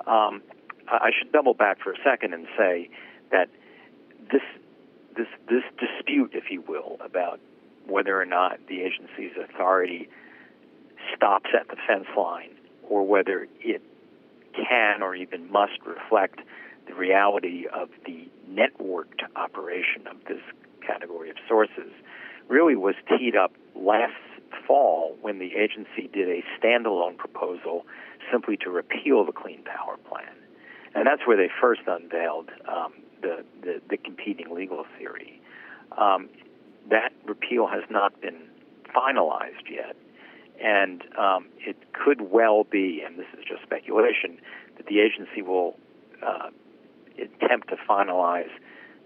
Um, 0.07 0.41
I 0.87 1.11
should 1.17 1.31
double 1.31 1.53
back 1.53 1.79
for 1.81 1.93
a 1.93 1.97
second 2.03 2.33
and 2.33 2.47
say 2.57 2.89
that 3.31 3.49
this 4.31 4.41
this 5.15 5.27
this 5.47 5.63
dispute, 5.79 6.31
if 6.33 6.45
you 6.49 6.61
will, 6.67 6.97
about 6.99 7.39
whether 7.87 8.19
or 8.19 8.25
not 8.25 8.59
the 8.67 8.81
agency's 8.81 9.31
authority 9.41 10.09
stops 11.15 11.49
at 11.57 11.67
the 11.67 11.75
fence 11.87 12.07
line 12.17 12.49
or 12.83 13.05
whether 13.05 13.47
it 13.61 13.81
can 14.53 15.01
or 15.01 15.15
even 15.15 15.51
must 15.51 15.79
reflect 15.85 16.39
the 16.87 16.93
reality 16.93 17.65
of 17.73 17.89
the 18.05 18.27
networked 18.49 19.21
operation 19.35 20.07
of 20.09 20.17
this 20.27 20.41
category 20.85 21.29
of 21.29 21.37
sources 21.47 21.91
really 22.49 22.75
was 22.75 22.95
teed 23.17 23.35
up 23.35 23.53
last 23.75 24.13
fall 24.67 25.15
when 25.21 25.39
the 25.39 25.55
agency 25.55 26.09
did 26.13 26.29
a 26.29 26.43
standalone 26.59 27.17
proposal 27.17 27.85
simply 28.31 28.57
to 28.57 28.69
repeal 28.69 29.25
the 29.25 29.31
Clean 29.31 29.63
Power 29.63 29.97
Plan. 29.97 30.35
And 30.95 31.07
that's 31.07 31.25
where 31.25 31.37
they 31.37 31.49
first 31.61 31.81
unveiled 31.87 32.49
um, 32.67 32.93
the, 33.21 33.43
the, 33.61 33.81
the, 33.89 33.97
competing 33.97 34.53
legal 34.53 34.85
theory. 34.97 35.41
Um, 35.97 36.29
that 36.89 37.13
repeal 37.25 37.67
has 37.67 37.83
not 37.89 38.19
been 38.21 38.41
finalized 38.95 39.69
yet. 39.69 39.95
And 40.63 41.03
um, 41.17 41.47
it 41.59 41.75
could 41.91 42.21
well 42.21 42.63
be, 42.63 43.03
and 43.05 43.19
this 43.19 43.25
is 43.37 43.43
just 43.45 43.63
speculation, 43.63 44.39
that 44.77 44.85
the 44.87 45.01
agency 45.01 45.41
will 45.41 45.77
uh, 46.25 46.49
attempt 47.17 47.69
to 47.69 47.75
finalize 47.87 48.49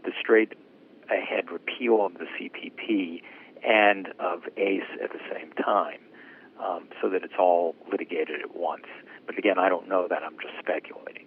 the 0.06 0.12
straight 0.20 0.54
ahead 1.10 1.50
repeal 1.52 2.06
of 2.06 2.14
the 2.14 2.26
CPP 2.38 3.22
and 3.66 4.10
of 4.20 4.44
ACE 4.56 4.84
at 5.04 5.12
the 5.12 5.20
same 5.34 5.52
time, 5.54 6.00
um, 6.64 6.88
so 7.02 7.10
that 7.10 7.24
it's 7.24 7.34
all 7.40 7.76
litigated 7.92 8.40
at 8.42 8.56
once. 8.56 8.86
But 9.26 9.38
again, 9.38 9.58
I 9.58 9.68
don't 9.68 9.90
know 9.90 10.08
that. 10.08 10.22
I'm 10.24 10.38
just 10.40 10.54
speculating. 10.60 11.26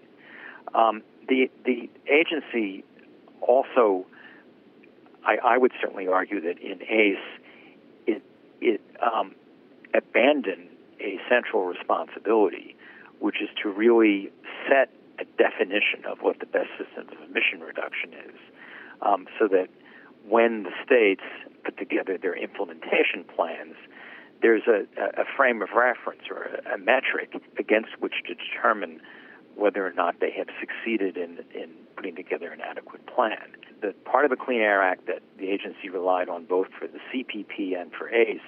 Um, 0.75 1.03
the 1.29 1.51
the 1.65 1.91
agency 2.09 2.85
also, 3.41 4.07
I, 5.25 5.37
I, 5.43 5.59
would 5.59 5.73
certainly 5.81 6.07
argue 6.07 6.41
that 6.41 6.59
in 6.59 6.83
ACE, 6.83 7.19
it 8.07 8.23
it 8.61 8.81
um, 9.03 9.35
abandoned 9.95 10.69
a 11.01 11.19
central 11.29 11.65
responsibility, 11.65 12.77
which 13.19 13.41
is 13.43 13.49
to 13.63 13.69
really 13.69 14.31
set 14.69 14.91
a 15.19 15.25
definition 15.37 16.05
of 16.09 16.19
what 16.21 16.41
the 16.41 16.47
best 16.47 16.69
systems 16.79 17.11
of 17.13 17.29
emission 17.29 17.61
reduction 17.61 18.13
is, 18.13 18.37
um, 19.03 19.27
so 19.39 19.49
that 19.49 19.69
when 20.29 20.63
the 20.65 20.71
states 20.85 21.23
put 21.65 21.77
together 21.77 22.19
their 22.19 22.35
implementation 22.35 23.25
plans, 23.25 23.75
there's 24.43 24.63
a, 24.67 24.87
a 25.21 25.25
frame 25.37 25.61
of 25.63 25.71
reference 25.75 26.23
or 26.31 26.45
a, 26.45 26.75
a 26.75 26.79
metric 26.79 27.35
against 27.59 27.91
which 28.01 28.15
to 28.27 28.35
determine 28.35 29.01
whether 29.57 29.87
or 29.87 29.93
not 29.93 30.21
they 30.21 30.31
have 30.31 30.49
succeeded 30.59 31.17
in, 31.17 31.39
in 31.55 31.71
putting 31.97 32.17
together 32.17 32.51
an 32.51 32.61
adequate 32.61 33.07
plan. 33.07 33.55
The 33.83 33.95
part 34.05 34.25
of 34.25 34.31
the 34.31 34.37
Clean 34.37 34.61
Air 34.61 34.83
Act 34.83 35.07
that 35.07 35.21
the 35.39 35.51
agency 35.51 35.91
relied 35.91 36.29
on 36.29 36.45
both 36.45 36.69
for 36.79 36.87
the 36.87 36.99
CPP 37.13 37.79
and 37.79 37.93
for 37.93 38.09
ACE 38.09 38.41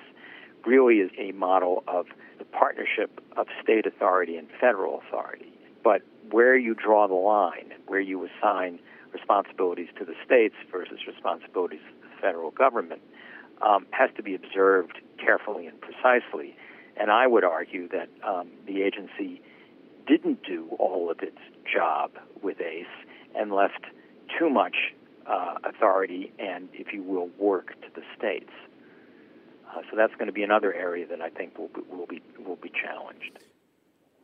really 0.66 0.96
is 0.96 1.10
a 1.18 1.32
model 1.32 1.82
of 1.86 2.06
the 2.38 2.44
partnership 2.44 3.20
of 3.36 3.46
state 3.62 3.86
authority 3.86 4.36
and 4.36 4.48
federal 4.60 5.00
authority. 5.06 5.52
But 5.82 6.02
where 6.30 6.56
you 6.56 6.74
draw 6.74 7.08
the 7.08 7.14
line, 7.14 7.72
where 7.86 8.00
you 8.00 8.26
assign 8.26 8.78
responsibilities 9.12 9.88
to 9.98 10.04
the 10.04 10.14
states 10.24 10.54
versus 10.70 11.00
responsibilities 11.06 11.80
to 11.88 12.08
the 12.08 12.20
federal 12.20 12.50
government, 12.50 13.02
um, 13.60 13.86
has 13.90 14.10
to 14.16 14.22
be 14.22 14.34
observed 14.34 14.98
carefully 15.18 15.66
and 15.66 15.80
precisely. 15.80 16.56
And 16.96 17.10
I 17.10 17.26
would 17.26 17.44
argue 17.44 17.88
that 17.88 18.08
um, 18.26 18.48
the 18.66 18.82
agency 18.82 19.40
didn't 20.06 20.42
do 20.42 20.68
all 20.78 21.10
of 21.10 21.20
its 21.20 21.38
job 21.70 22.10
with 22.42 22.60
ACE 22.60 22.86
and 23.34 23.52
left 23.52 23.84
too 24.38 24.50
much 24.50 24.76
uh, 25.26 25.54
authority 25.64 26.32
and, 26.38 26.68
if 26.72 26.92
you 26.92 27.02
will, 27.02 27.30
work 27.38 27.80
to 27.82 27.88
the 27.94 28.02
states. 28.18 28.50
Uh, 29.72 29.80
so 29.90 29.96
that's 29.96 30.14
going 30.14 30.26
to 30.26 30.32
be 30.32 30.42
another 30.42 30.72
area 30.74 31.06
that 31.06 31.20
I 31.20 31.30
think 31.30 31.58
will 31.58 31.68
be, 31.68 31.80
will 31.90 32.06
be 32.06 32.22
will 32.44 32.56
be 32.56 32.70
challenged. 32.70 33.38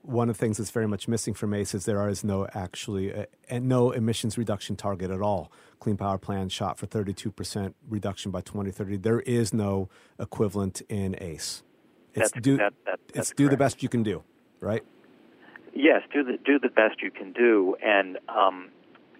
One 0.03 0.29
of 0.29 0.39
the 0.39 0.41
things 0.41 0.59
that's 0.59 0.71
very 0.71 0.89
much 0.89 1.09
missing 1.09 1.35
from 1.35 1.53
ACE 1.53 1.75
is 1.75 1.85
there 1.85 2.07
is 2.09 2.25
no 2.25 2.47
actually 2.55 3.13
uh, 3.13 3.25
no 3.51 3.91
emissions 3.91 4.37
reduction 4.37 4.77
target 4.77 5.11
at 5.11 5.21
all. 5.21 5.51
Clean 5.81 5.97
Power 5.97 6.19
Plan 6.19 6.49
shot 6.49 6.79
for 6.79 6.87
32% 6.87 7.75
reduction 7.89 8.31
by 8.31 8.41
2030. 8.41 8.97
There 8.97 9.21
is 9.21 9.53
no 9.53 9.89
equivalent 10.19 10.83
in 10.89 11.15
ACE. 11.21 11.63
It's 12.15 12.33
that's, 12.33 12.43
do 12.43 12.57
that, 12.57 12.73
that, 12.87 13.01
it's 13.15 13.33
do 13.33 13.49
the 13.49 13.57
best 13.57 13.83
you 13.83 13.89
can 13.89 14.03
do, 14.03 14.23
right? 14.61 14.85
Yes, 15.75 16.03
do 16.13 16.25
the 16.25 16.39
do 16.45 16.59
the 16.59 16.71
best 16.71 17.01
you 17.03 17.11
can 17.11 17.33
do, 17.33 17.77
and 17.83 18.19
um, 18.29 18.71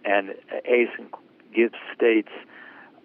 and 0.05 0.31
ACE 0.65 0.89
gives 1.55 1.75
states 1.95 2.31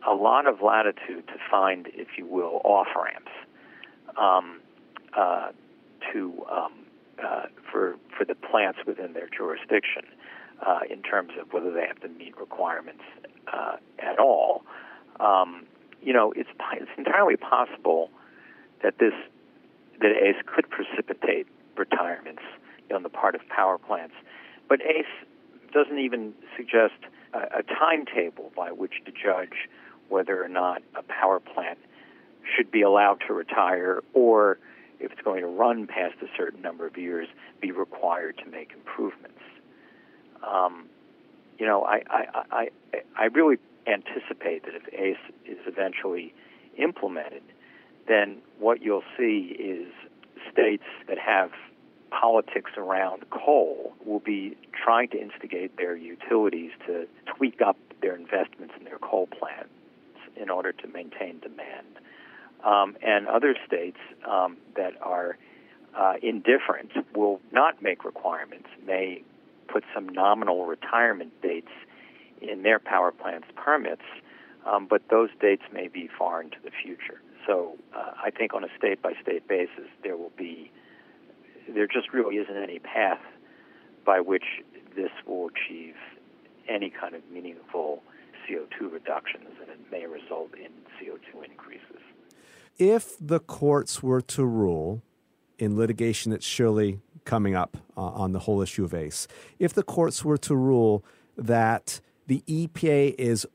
a 0.08 0.14
lot 0.14 0.48
of 0.48 0.62
latitude 0.62 1.28
to 1.28 1.36
find, 1.50 1.88
if 1.94 2.18
you 2.18 2.26
will, 2.26 2.62
off 2.64 2.88
ramps 2.96 3.32
um, 4.18 4.60
uh, 5.18 5.50
to 6.12 6.46
um, 6.52 6.74
uh, 7.24 7.44
for 7.72 7.96
for 8.18 8.26
the 8.26 8.36
plants 8.36 8.80
within 8.86 9.14
their 9.14 9.30
jurisdiction 9.30 10.04
uh, 10.66 10.80
in 10.90 11.02
terms 11.02 11.32
of 11.40 11.52
whether 11.54 11.72
they 11.72 11.86
have 11.86 12.00
to 12.02 12.10
meet 12.10 12.38
requirements 12.38 13.04
uh, 13.52 13.78
at 14.00 14.20
all. 14.20 14.64
Um, 15.20 15.66
you 16.02 16.14
know, 16.14 16.34
it's 16.36 16.50
it's 16.74 16.92
entirely 16.98 17.38
possible 17.38 18.10
that 18.82 18.98
this 19.00 19.14
that 20.02 20.12
ACE 20.12 20.42
could 20.46 20.70
precipitate 20.70 21.48
retirements 21.78 22.42
on 22.94 23.04
the 23.04 23.10
part 23.10 23.36
of 23.36 23.42
power 23.48 23.78
plants, 23.78 24.16
but 24.68 24.82
ACE 24.82 25.06
doesn't 25.72 26.00
even 26.00 26.34
suggest 26.58 26.94
a, 27.34 27.60
a 27.60 27.64
timetable 27.64 28.52
by 28.56 28.72
which 28.72 28.94
to 29.06 29.12
judge 29.12 29.70
whether 30.14 30.44
or 30.44 30.48
not 30.48 30.84
a 30.96 31.02
power 31.02 31.40
plant 31.40 31.80
should 32.56 32.70
be 32.70 32.84
allowed 32.84 33.20
to 33.28 33.34
retire 33.34 34.04
or 34.14 34.60
if 35.00 35.12
it's 35.12 35.22
going 35.22 35.42
to 35.42 35.48
run 35.48 35.88
past 35.88 36.14
a 36.22 36.28
certain 36.38 36.62
number 36.62 36.86
of 36.86 36.96
years, 36.98 37.28
be 37.62 37.72
required 37.72 38.38
to 38.38 38.46
make 38.46 38.72
improvements. 38.74 39.42
Um, 40.48 40.86
you 41.58 41.66
know, 41.66 41.84
I, 41.84 42.04
I, 42.12 42.26
I, 42.52 42.70
I 43.18 43.26
really 43.26 43.58
anticipate 43.88 44.64
that 44.66 44.76
if 44.76 44.94
ACE 44.94 45.18
is 45.46 45.58
eventually 45.66 46.32
implemented, 46.78 47.42
then 48.08 48.38
what 48.60 48.84
you'll 48.84 49.04
see 49.18 49.56
is 49.60 49.92
states 50.52 50.86
that 51.08 51.18
have 51.18 51.50
politics 52.12 52.72
around 52.78 53.24
coal 53.32 53.94
will 54.06 54.20
be 54.20 54.56
trying 54.72 55.10
to 55.10 55.20
instigate 55.20 55.76
their 55.78 55.96
utilities 55.96 56.70
to 56.86 57.08
tweak 57.36 57.62
up 57.66 57.78
their 58.02 58.16
investments 58.16 58.76
in 58.78 58.86
their 58.86 59.00
coal 59.00 59.28
plants 59.28 59.70
in 60.36 60.50
order 60.50 60.72
to 60.72 60.88
maintain 60.88 61.40
demand. 61.40 61.88
Um, 62.64 62.96
and 63.02 63.28
other 63.28 63.56
states 63.68 63.98
um, 64.30 64.58
that 64.76 64.94
are 65.02 65.38
uh, 65.98 66.14
indifferent 66.22 66.92
will 67.14 67.42
not 67.52 67.82
make 67.82 68.06
requirements, 68.06 68.68
may 68.86 69.22
put 69.68 69.84
some 69.94 70.08
nominal 70.08 70.66
retirement 70.66 71.34
dates 71.42 71.72
in 72.42 72.64
their 72.64 72.80
power 72.80 73.12
plants 73.12 73.48
permits, 73.56 74.04
um, 74.66 74.88
but 74.90 75.02
those 75.10 75.30
dates 75.42 75.64
may 75.74 75.88
be 75.88 76.10
far 76.18 76.42
into 76.42 76.58
the 76.64 76.72
future. 76.72 77.22
So 77.46 77.76
uh, 77.96 78.12
I 78.24 78.30
think 78.30 78.54
on 78.54 78.64
a 78.64 78.70
state 78.78 79.02
by 79.02 79.14
state 79.22 79.48
basis, 79.48 79.90
there 80.04 80.16
will 80.16 80.32
be, 80.38 80.72
there 81.68 81.88
just 81.88 82.14
really 82.14 82.38
isn't 82.38 82.56
any 82.56 82.80
path 82.80 83.20
by 84.06 84.20
which 84.20 84.64
this 84.96 85.12
will 85.28 85.50
achieve 85.50 85.96
any 86.70 86.90
kind 86.90 87.16
of 87.16 87.22
meaningful 87.32 88.02
CO2 88.48 88.92
reductions, 88.92 89.50
and 89.62 89.70
it 89.70 89.80
may 89.92 90.06
result 90.06 90.52
in 90.56 90.72
CO2 91.00 91.50
increases. 91.50 92.02
If 92.78 93.16
the 93.20 93.40
courts 93.40 94.02
were 94.02 94.22
to 94.22 94.46
rule 94.46 95.02
in 95.60 95.78
litigation 95.78 96.32
that's 96.32 96.46
surely 96.46 97.00
coming 97.26 97.56
up 97.56 97.78
uh, 97.96 98.02
on 98.02 98.34
the 98.34 98.40
whole 98.40 98.62
issue 98.62 98.84
of 98.84 98.94
ACE. 98.94 99.28
If 99.60 99.74
the 99.74 99.84
courts 99.84 100.26
were 100.26 100.38
to 100.40 100.56
rule 100.56 101.06
that 101.38 102.02
the 102.28 102.44
EPA 102.48 103.16
is 103.18 103.48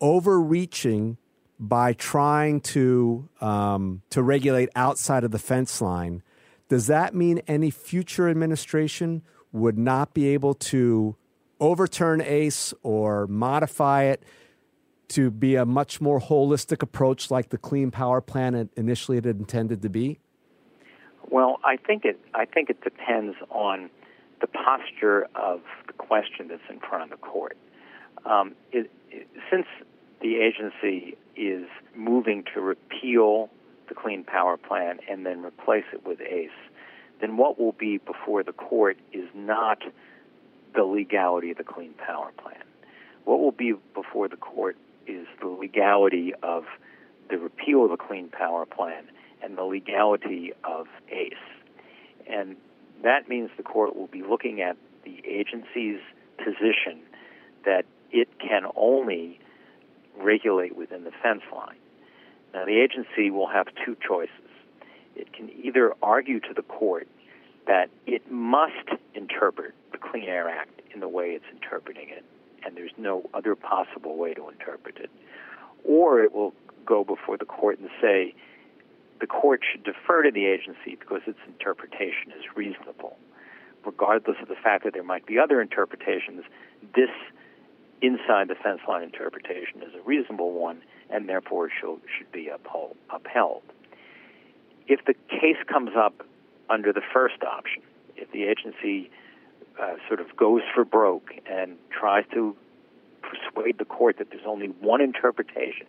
overreaching 0.00 1.16
by 1.58 1.92
trying 1.92 2.60
to 2.60 3.28
um, 3.40 4.02
to 4.10 4.22
regulate 4.22 4.68
outside 4.74 5.24
of 5.24 5.30
the 5.30 5.38
fence 5.38 5.80
line, 5.80 6.22
does 6.68 6.88
that 6.88 7.14
mean 7.14 7.40
any 7.46 7.70
future 7.70 8.28
administration 8.28 9.22
would 9.52 9.78
not 9.78 10.12
be 10.12 10.28
able 10.28 10.54
to 10.54 11.14
overturn 11.64 12.20
ACE 12.20 12.74
or 12.82 13.26
modify 13.26 14.04
it 14.04 14.22
to 15.08 15.30
be 15.30 15.54
a 15.56 15.64
much 15.64 16.00
more 16.00 16.20
holistic 16.20 16.82
approach 16.82 17.30
like 17.30 17.48
the 17.48 17.58
Clean 17.58 17.90
Power 17.90 18.20
Plan 18.20 18.68
initially 18.76 19.18
it 19.18 19.26
intended 19.26 19.80
to 19.82 19.88
be? 19.88 20.18
Well, 21.30 21.58
I 21.64 21.76
think 21.76 22.04
it 22.04 22.20
I 22.34 22.44
think 22.44 22.68
it 22.68 22.82
depends 22.82 23.36
on 23.50 23.88
the 24.40 24.46
posture 24.46 25.26
of 25.34 25.60
the 25.86 25.94
question 25.94 26.48
that's 26.48 26.68
in 26.68 26.80
front 26.80 27.04
of 27.04 27.10
the 27.10 27.24
court. 27.24 27.56
Um, 28.26 28.54
it, 28.72 28.90
it, 29.10 29.26
since 29.50 29.66
the 30.20 30.36
agency 30.36 31.16
is 31.34 31.66
moving 31.96 32.44
to 32.52 32.60
repeal 32.60 33.48
the 33.88 33.94
Clean 33.94 34.22
Power 34.22 34.56
Plan 34.58 34.98
and 35.08 35.24
then 35.24 35.42
replace 35.42 35.84
it 35.92 36.06
with 36.06 36.20
ACE, 36.20 36.50
then 37.20 37.36
what 37.36 37.58
will 37.58 37.72
be 37.72 37.98
before 37.98 38.42
the 38.42 38.52
court 38.52 38.98
is 39.12 39.28
not 39.34 39.78
the 40.74 40.84
legality 40.84 41.50
of 41.50 41.58
the 41.58 41.64
Clean 41.64 41.94
Power 41.94 42.32
Plan. 42.36 42.62
What 43.24 43.40
will 43.40 43.52
be 43.52 43.74
before 43.94 44.28
the 44.28 44.36
court 44.36 44.76
is 45.06 45.26
the 45.40 45.48
legality 45.48 46.32
of 46.42 46.64
the 47.30 47.38
repeal 47.38 47.84
of 47.84 47.90
the 47.90 47.96
Clean 47.96 48.28
Power 48.28 48.66
Plan 48.66 49.04
and 49.42 49.56
the 49.56 49.62
legality 49.62 50.52
of 50.64 50.86
ACE. 51.10 51.34
And 52.26 52.56
that 53.02 53.28
means 53.28 53.50
the 53.56 53.62
court 53.62 53.96
will 53.96 54.06
be 54.06 54.22
looking 54.22 54.60
at 54.60 54.76
the 55.04 55.22
agency's 55.26 56.00
position 56.38 57.00
that 57.64 57.84
it 58.10 58.28
can 58.38 58.64
only 58.76 59.38
regulate 60.16 60.76
within 60.76 61.04
the 61.04 61.10
fence 61.22 61.42
line. 61.54 61.76
Now, 62.52 62.64
the 62.64 62.80
agency 62.80 63.30
will 63.30 63.48
have 63.48 63.66
two 63.84 63.96
choices. 64.06 64.30
It 65.16 65.32
can 65.32 65.50
either 65.62 65.94
argue 66.02 66.40
to 66.40 66.54
the 66.54 66.62
court 66.62 67.08
that 67.66 67.90
it 68.06 68.30
must 68.30 68.88
interpret 69.14 69.74
the 69.92 69.98
Clean 69.98 70.24
Air 70.24 70.48
Act 70.48 70.82
in 70.92 71.00
the 71.00 71.08
way 71.08 71.30
it's 71.30 71.44
interpreting 71.52 72.08
it, 72.08 72.24
and 72.64 72.76
there's 72.76 72.92
no 72.98 73.28
other 73.34 73.54
possible 73.54 74.16
way 74.16 74.34
to 74.34 74.48
interpret 74.48 74.98
it, 74.98 75.10
or 75.84 76.22
it 76.22 76.32
will 76.32 76.54
go 76.84 77.04
before 77.04 77.36
the 77.36 77.44
court 77.44 77.78
and 77.78 77.88
say 78.00 78.34
the 79.20 79.26
court 79.26 79.62
should 79.70 79.84
defer 79.84 80.22
to 80.22 80.30
the 80.30 80.46
agency 80.46 80.96
because 80.98 81.22
its 81.26 81.38
interpretation 81.46 82.32
is 82.36 82.44
reasonable. 82.56 83.16
Regardless 83.84 84.36
of 84.42 84.48
the 84.48 84.54
fact 84.54 84.84
that 84.84 84.92
there 84.92 85.02
might 85.02 85.26
be 85.26 85.38
other 85.38 85.60
interpretations, 85.60 86.42
this 86.94 87.10
inside 88.02 88.48
the 88.48 88.54
fence 88.54 88.80
line 88.88 89.02
interpretation 89.02 89.82
is 89.82 89.94
a 89.94 90.02
reasonable 90.02 90.52
one 90.52 90.82
and 91.10 91.28
therefore 91.28 91.70
should, 91.70 92.00
should 92.18 92.30
be 92.32 92.48
uphold, 92.48 92.96
upheld. 93.10 93.62
If 94.86 95.04
the 95.06 95.14
case 95.28 95.56
comes 95.66 95.90
up 95.96 96.26
under 96.70 96.92
the 96.92 97.02
first 97.12 97.42
option, 97.42 97.82
if 98.16 98.30
the 98.32 98.44
agency 98.44 99.10
uh, 99.80 99.94
sort 100.08 100.20
of 100.20 100.36
goes 100.36 100.62
for 100.74 100.84
broke 100.84 101.32
and 101.50 101.76
tries 101.90 102.24
to 102.32 102.56
persuade 103.22 103.78
the 103.78 103.84
court 103.84 104.18
that 104.18 104.30
there's 104.30 104.46
only 104.46 104.68
one 104.80 105.00
interpretation, 105.00 105.86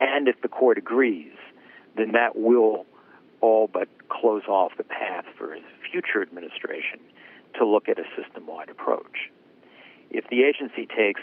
and 0.00 0.28
if 0.28 0.40
the 0.42 0.48
court 0.48 0.78
agrees, 0.78 1.36
then 1.96 2.12
that 2.12 2.36
will 2.36 2.86
all 3.40 3.68
but 3.72 3.88
close 4.08 4.44
off 4.48 4.72
the 4.76 4.84
path 4.84 5.24
for 5.36 5.54
his 5.54 5.64
future 5.90 6.22
administration 6.22 6.98
to 7.56 7.64
look 7.64 7.88
at 7.88 7.98
a 7.98 8.04
system 8.16 8.46
wide 8.46 8.68
approach. 8.68 9.30
If 10.10 10.28
the 10.28 10.42
agency 10.42 10.86
takes 10.86 11.20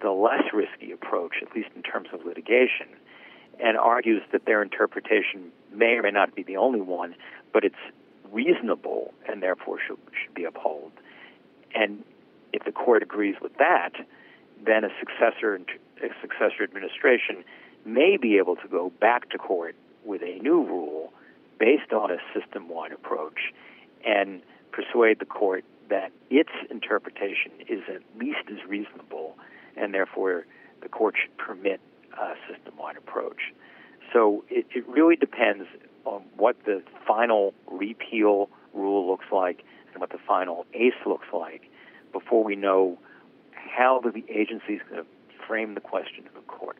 the 0.00 0.10
less 0.10 0.44
risky 0.52 0.92
approach, 0.92 1.36
at 1.42 1.54
least 1.54 1.68
in 1.74 1.82
terms 1.82 2.08
of 2.12 2.24
litigation, 2.24 2.88
and 3.58 3.76
argues 3.76 4.22
that 4.32 4.44
their 4.44 4.62
interpretation 4.62 5.50
may 5.72 5.94
or 5.94 6.02
may 6.02 6.10
not 6.10 6.34
be 6.34 6.42
the 6.42 6.56
only 6.56 6.80
one, 6.80 7.14
but 7.52 7.64
it's 7.64 7.74
reasonable 8.36 9.14
and 9.26 9.42
therefore 9.42 9.78
should, 9.84 9.98
should 10.22 10.34
be 10.34 10.44
upheld. 10.44 10.92
And 11.74 12.04
if 12.52 12.64
the 12.64 12.72
court 12.72 13.02
agrees 13.02 13.36
with 13.40 13.56
that, 13.56 13.92
then 14.64 14.84
a 14.84 14.90
successor 15.00 15.58
a 16.02 16.08
successor 16.20 16.62
administration 16.62 17.42
may 17.86 18.18
be 18.18 18.36
able 18.36 18.56
to 18.56 18.68
go 18.68 18.92
back 19.00 19.30
to 19.30 19.38
court 19.38 19.74
with 20.04 20.22
a 20.22 20.38
new 20.40 20.62
rule 20.62 21.12
based 21.58 21.92
on 21.92 22.10
a 22.10 22.18
system-wide 22.38 22.92
approach 22.92 23.54
and 24.04 24.42
persuade 24.72 25.18
the 25.18 25.24
court 25.24 25.64
that 25.88 26.12
its 26.28 26.50
interpretation 26.70 27.52
is 27.68 27.80
at 27.88 28.02
least 28.18 28.44
as 28.50 28.62
reasonable 28.68 29.36
and 29.76 29.94
therefore 29.94 30.44
the 30.82 30.88
court 30.88 31.14
should 31.20 31.34
permit 31.38 31.80
a 32.12 32.34
system-wide 32.50 32.96
approach. 32.96 33.54
So 34.12 34.44
it, 34.50 34.66
it 34.74 34.86
really 34.86 35.16
depends 35.16 35.64
on 36.06 36.22
what 36.36 36.56
the 36.64 36.82
final 37.06 37.52
repeal 37.70 38.48
rule 38.72 39.08
looks 39.08 39.26
like 39.32 39.64
and 39.92 40.00
what 40.00 40.10
the 40.10 40.18
final 40.26 40.66
ACE 40.74 40.94
looks 41.04 41.26
like 41.32 41.62
before 42.12 42.44
we 42.44 42.56
know 42.56 42.98
how 43.52 44.00
the 44.00 44.24
agency 44.30 44.74
is 44.74 44.80
going 44.88 45.02
to 45.02 45.06
frame 45.46 45.74
the 45.74 45.80
question 45.80 46.24
to 46.24 46.30
the 46.34 46.40
court. 46.42 46.78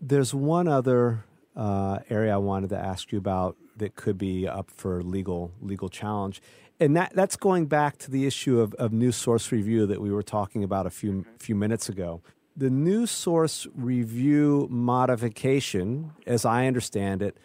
There's 0.00 0.34
one 0.34 0.68
other 0.68 1.24
uh, 1.56 2.00
area 2.10 2.34
I 2.34 2.38
wanted 2.38 2.70
to 2.70 2.78
ask 2.78 3.12
you 3.12 3.18
about 3.18 3.56
that 3.76 3.94
could 3.94 4.18
be 4.18 4.46
up 4.46 4.70
for 4.70 5.02
legal 5.02 5.52
legal 5.62 5.88
challenge, 5.88 6.42
and 6.78 6.96
that 6.96 7.12
that's 7.14 7.36
going 7.36 7.66
back 7.66 7.96
to 7.98 8.10
the 8.10 8.26
issue 8.26 8.60
of, 8.60 8.74
of 8.74 8.92
new 8.92 9.12
source 9.12 9.50
review 9.52 9.86
that 9.86 10.00
we 10.00 10.10
were 10.10 10.22
talking 10.22 10.62
about 10.64 10.86
a 10.86 10.90
few 10.90 11.24
few 11.38 11.54
minutes 11.54 11.88
ago. 11.88 12.20
The 12.56 12.70
new 12.70 13.06
source 13.06 13.66
review 13.74 14.66
modification, 14.70 16.12
as 16.26 16.44
I 16.44 16.66
understand 16.66 17.22
it, 17.22 17.36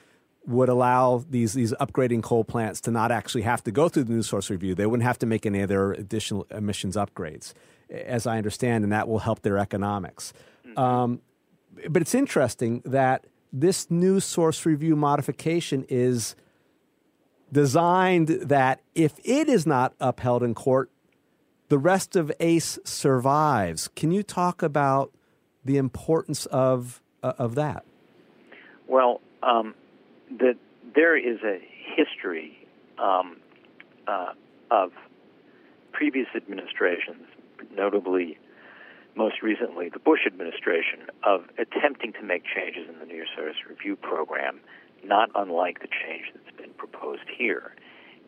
would 0.45 0.69
allow 0.69 1.23
these 1.29 1.53
these 1.53 1.73
upgrading 1.73 2.23
coal 2.23 2.43
plants 2.43 2.81
to 2.81 2.91
not 2.91 3.11
actually 3.11 3.43
have 3.43 3.63
to 3.63 3.71
go 3.71 3.89
through 3.89 4.05
the 4.05 4.13
new 4.13 4.23
source 4.23 4.49
review. 4.49 4.73
They 4.73 4.85
wouldn't 4.85 5.05
have 5.05 5.19
to 5.19 5.25
make 5.25 5.45
any 5.45 5.61
other 5.61 5.93
additional 5.93 6.47
emissions 6.51 6.95
upgrades, 6.95 7.53
as 7.89 8.25
I 8.25 8.37
understand, 8.37 8.83
and 8.83 8.91
that 8.91 9.07
will 9.07 9.19
help 9.19 9.41
their 9.41 9.57
economics. 9.57 10.33
Mm-hmm. 10.65 10.79
Um, 10.79 11.21
but 11.89 12.01
it's 12.01 12.15
interesting 12.15 12.81
that 12.85 13.25
this 13.53 13.91
new 13.91 14.19
source 14.19 14.65
review 14.65 14.95
modification 14.95 15.85
is 15.89 16.35
designed 17.51 18.27
that 18.27 18.81
if 18.95 19.19
it 19.23 19.49
is 19.49 19.65
not 19.67 19.93
upheld 19.99 20.41
in 20.41 20.53
court, 20.55 20.89
the 21.69 21.77
rest 21.77 22.15
of 22.15 22.31
ACE 22.39 22.79
survives. 22.83 23.89
Can 23.89 24.11
you 24.11 24.23
talk 24.23 24.63
about 24.63 25.13
the 25.63 25.77
importance 25.77 26.45
of 26.47 27.01
uh, 27.23 27.33
of 27.37 27.55
that? 27.55 27.85
Well, 28.87 29.21
um, 29.43 29.75
the, 30.37 30.55
there 30.95 31.17
is 31.17 31.39
a 31.43 31.59
history 31.95 32.67
um, 32.97 33.37
uh, 34.07 34.33
of 34.69 34.91
previous 35.91 36.27
administrations, 36.35 37.27
notably 37.75 38.37
most 39.15 39.41
recently 39.41 39.89
the 39.89 39.99
Bush 39.99 40.21
administration, 40.25 41.01
of 41.23 41.43
attempting 41.57 42.13
to 42.13 42.23
make 42.23 42.43
changes 42.45 42.87
in 42.87 42.99
the 42.99 43.05
New 43.05 43.25
Source 43.35 43.55
Review 43.67 43.95
Program, 43.95 44.59
not 45.03 45.29
unlike 45.35 45.81
the 45.81 45.87
change 45.87 46.31
that's 46.33 46.55
been 46.55 46.71
proposed 46.73 47.27
here. 47.37 47.75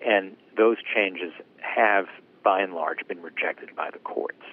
And 0.05 0.35
those 0.57 0.77
changes 0.93 1.31
have, 1.61 2.07
by 2.43 2.61
and 2.61 2.73
large, 2.73 3.07
been 3.07 3.21
rejected 3.21 3.73
by 3.75 3.89
the 3.91 3.99
courts. 3.99 4.43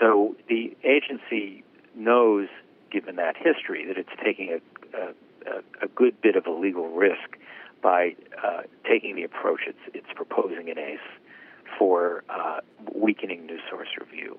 So 0.00 0.34
the 0.48 0.74
agency 0.82 1.62
knows, 1.94 2.48
given 2.90 3.16
that 3.16 3.36
history, 3.36 3.86
that 3.86 3.98
it's 3.98 4.08
taking 4.24 4.48
a, 4.48 4.96
a, 4.96 5.12
a, 5.46 5.84
a 5.84 5.88
good 5.88 6.20
bit 6.20 6.36
of 6.36 6.46
a 6.46 6.50
legal 6.50 6.88
risk 6.88 7.38
by 7.82 8.14
uh, 8.42 8.62
taking 8.88 9.16
the 9.16 9.24
approach 9.24 9.62
it's, 9.66 9.78
it's 9.94 10.12
proposing 10.14 10.68
in 10.68 10.78
ACE 10.78 11.00
for 11.78 12.22
uh, 12.28 12.60
weakening 12.94 13.46
new 13.46 13.58
source 13.70 13.88
review 13.98 14.38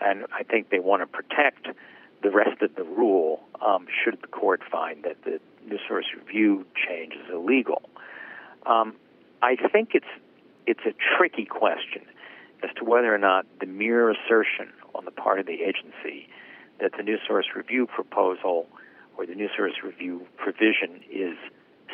and 0.00 0.26
I 0.32 0.42
think 0.42 0.70
they 0.70 0.78
want 0.78 1.02
to 1.02 1.06
protect 1.06 1.68
the 2.22 2.30
rest 2.30 2.62
of 2.62 2.74
the 2.74 2.84
rule 2.84 3.40
um, 3.64 3.86
should 4.04 4.20
the 4.20 4.26
court 4.26 4.62
find 4.70 5.04
that 5.04 5.16
the 5.24 5.40
new 5.68 5.78
source 5.86 6.06
review 6.16 6.66
change 6.74 7.14
is 7.14 7.32
illegal. 7.32 7.82
Um, 8.66 8.94
I 9.42 9.56
think 9.70 9.90
it's 9.94 10.06
it's 10.66 10.80
a 10.84 10.92
tricky 11.16 11.44
question 11.44 12.02
as 12.62 12.70
to 12.76 12.84
whether 12.84 13.14
or 13.14 13.18
not 13.18 13.46
the 13.60 13.66
mere 13.66 14.10
assertion 14.10 14.70
on 14.94 15.04
the 15.04 15.10
part 15.10 15.38
of 15.38 15.46
the 15.46 15.62
agency 15.62 16.28
that 16.80 16.92
the 16.96 17.02
new 17.02 17.16
source 17.26 17.46
review 17.54 17.86
proposal 17.86 18.66
or 19.18 19.26
the 19.26 19.34
new 19.34 19.48
source 19.54 19.74
review 19.84 20.24
provision 20.36 21.02
is 21.10 21.36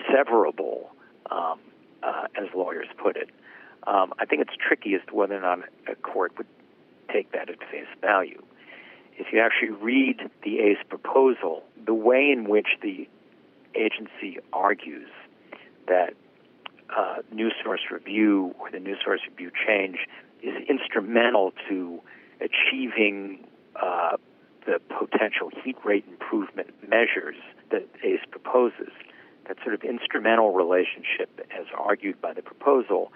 severable, 0.08 0.88
um, 1.30 1.58
uh, 2.02 2.26
as 2.36 2.48
lawyers 2.54 2.86
put 3.02 3.16
it. 3.16 3.30
Um, 3.86 4.12
I 4.18 4.26
think 4.26 4.42
it's 4.42 4.54
tricky 4.56 4.94
as 4.94 5.00
to 5.08 5.14
whether 5.14 5.36
or 5.36 5.40
not 5.40 5.60
a 5.90 5.94
court 5.96 6.36
would 6.36 6.46
take 7.10 7.32
that 7.32 7.48
at 7.48 7.58
face 7.70 7.86
value. 8.00 8.42
If 9.16 9.28
you 9.32 9.40
actually 9.40 9.70
read 9.70 10.30
the 10.42 10.58
ACE 10.60 10.84
proposal, 10.88 11.62
the 11.84 11.94
way 11.94 12.30
in 12.30 12.48
which 12.48 12.68
the 12.82 13.08
agency 13.74 14.38
argues 14.52 15.08
that 15.88 16.14
uh, 16.96 17.16
new 17.32 17.50
source 17.62 17.80
review 17.90 18.54
or 18.58 18.70
the 18.70 18.80
new 18.80 18.96
source 19.02 19.20
review 19.28 19.50
change 19.66 19.98
is 20.42 20.54
instrumental 20.68 21.52
to 21.68 22.00
achieving 22.40 23.46
uh, 23.80 24.16
the 24.66 24.80
potential 24.88 25.50
heat 25.62 25.76
rate 25.84 26.04
improvement 26.08 26.70
measures 26.88 27.36
that 27.70 27.86
ACE 28.02 28.24
proposes. 28.30 28.92
That 29.46 29.58
sort 29.62 29.74
of 29.74 29.82
instrumental 29.82 30.52
relationship, 30.52 31.46
as 31.50 31.66
argued 31.78 32.20
by 32.20 32.32
the 32.32 32.40
proposal, 32.40 33.12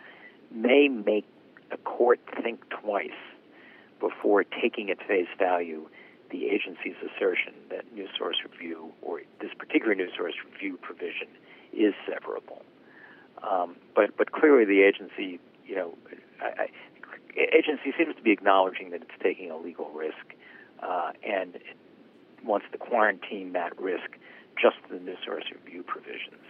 may 0.50 0.88
make 0.88 1.24
a 1.70 1.78
court 1.78 2.20
think 2.42 2.68
twice 2.68 3.10
before 3.98 4.44
taking 4.44 4.90
at 4.90 4.98
face 5.06 5.28
value 5.38 5.88
the 6.30 6.46
agency's 6.46 6.96
assertion 7.00 7.54
that 7.70 7.90
new 7.94 8.06
source 8.16 8.36
review 8.50 8.92
or 9.00 9.22
this 9.40 9.50
particular 9.58 9.94
new 9.94 10.08
source 10.14 10.34
review 10.50 10.78
provision 10.82 11.28
is 11.72 11.94
severable. 12.06 12.62
Um, 13.42 13.76
but 13.94 14.16
but 14.16 14.32
clearly 14.32 14.64
the 14.64 14.82
agency, 14.82 15.40
you 15.66 15.76
know, 15.76 15.94
I, 16.40 16.64
I, 16.64 16.68
agency 17.36 17.94
seems 17.96 18.16
to 18.16 18.22
be 18.22 18.32
acknowledging 18.32 18.90
that 18.90 19.02
it's 19.02 19.22
taking 19.22 19.50
a 19.50 19.56
legal 19.56 19.90
risk, 19.90 20.34
uh, 20.82 21.12
and 21.26 21.58
wants 22.44 22.66
to 22.72 22.78
quarantine 22.78 23.52
that 23.52 23.78
risk 23.80 24.10
just 24.60 24.76
to 24.88 24.94
the 24.94 25.00
new 25.00 25.16
source 25.24 25.44
review 25.52 25.82
provisions. 25.82 26.42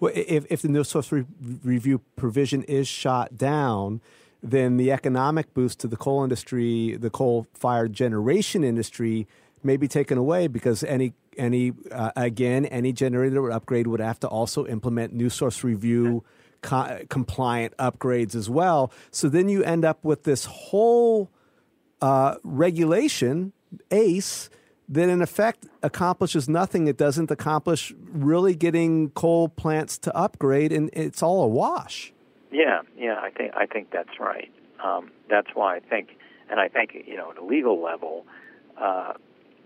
Well, 0.00 0.12
if 0.14 0.46
if 0.50 0.62
the 0.62 0.68
new 0.68 0.84
source 0.84 1.10
re- 1.10 1.24
review 1.62 2.00
provision 2.16 2.62
is 2.64 2.86
shot 2.86 3.36
down, 3.36 4.00
then 4.42 4.76
the 4.76 4.92
economic 4.92 5.52
boost 5.54 5.80
to 5.80 5.88
the 5.88 5.96
coal 5.96 6.22
industry, 6.22 6.96
the 6.96 7.10
coal 7.10 7.46
fired 7.54 7.92
generation 7.92 8.62
industry, 8.62 9.26
may 9.62 9.76
be 9.76 9.88
taken 9.88 10.18
away 10.18 10.46
because 10.46 10.84
any 10.84 11.14
any 11.36 11.72
uh, 11.90 12.12
again 12.14 12.66
any 12.66 12.92
generator 12.92 13.50
upgrade 13.50 13.86
would 13.86 14.00
have 14.00 14.20
to 14.20 14.28
also 14.28 14.66
implement 14.66 15.12
new 15.12 15.30
source 15.30 15.64
review 15.64 16.22
co- 16.62 17.00
compliant 17.08 17.76
upgrades 17.78 18.34
as 18.34 18.48
well. 18.50 18.92
So 19.10 19.28
then 19.28 19.48
you 19.48 19.64
end 19.64 19.84
up 19.84 20.04
with 20.04 20.24
this 20.24 20.44
whole 20.44 21.30
uh, 22.00 22.36
regulation 22.44 23.53
ACE 23.90 24.50
that 24.88 25.08
in 25.08 25.22
effect 25.22 25.66
accomplishes 25.82 26.48
nothing. 26.48 26.86
It 26.86 26.96
doesn't 26.96 27.30
accomplish 27.30 27.94
really 28.12 28.54
getting 28.54 29.10
coal 29.10 29.48
plants 29.48 29.98
to 29.98 30.16
upgrade, 30.16 30.72
and 30.72 30.90
it's 30.92 31.22
all 31.22 31.42
a 31.42 31.48
wash. 31.48 32.12
Yeah, 32.52 32.82
yeah, 32.96 33.18
I 33.20 33.30
think 33.30 33.52
I 33.56 33.66
think 33.66 33.90
that's 33.90 34.20
right. 34.20 34.50
Um, 34.84 35.10
that's 35.28 35.48
why 35.54 35.76
I 35.76 35.80
think, 35.80 36.16
and 36.50 36.60
I 36.60 36.68
think 36.68 36.94
you 37.06 37.16
know, 37.16 37.30
at 37.30 37.38
a 37.38 37.44
legal 37.44 37.82
level, 37.82 38.26
uh, 38.78 39.14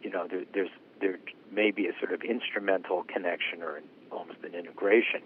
you 0.02 0.10
know, 0.10 0.26
there, 0.28 0.44
there's 0.54 0.70
there 1.00 1.18
may 1.52 1.70
be 1.70 1.86
a 1.86 1.92
sort 1.98 2.12
of 2.12 2.22
instrumental 2.22 3.04
connection 3.04 3.62
or 3.62 3.80
almost 4.10 4.38
an 4.44 4.54
integration 4.54 5.22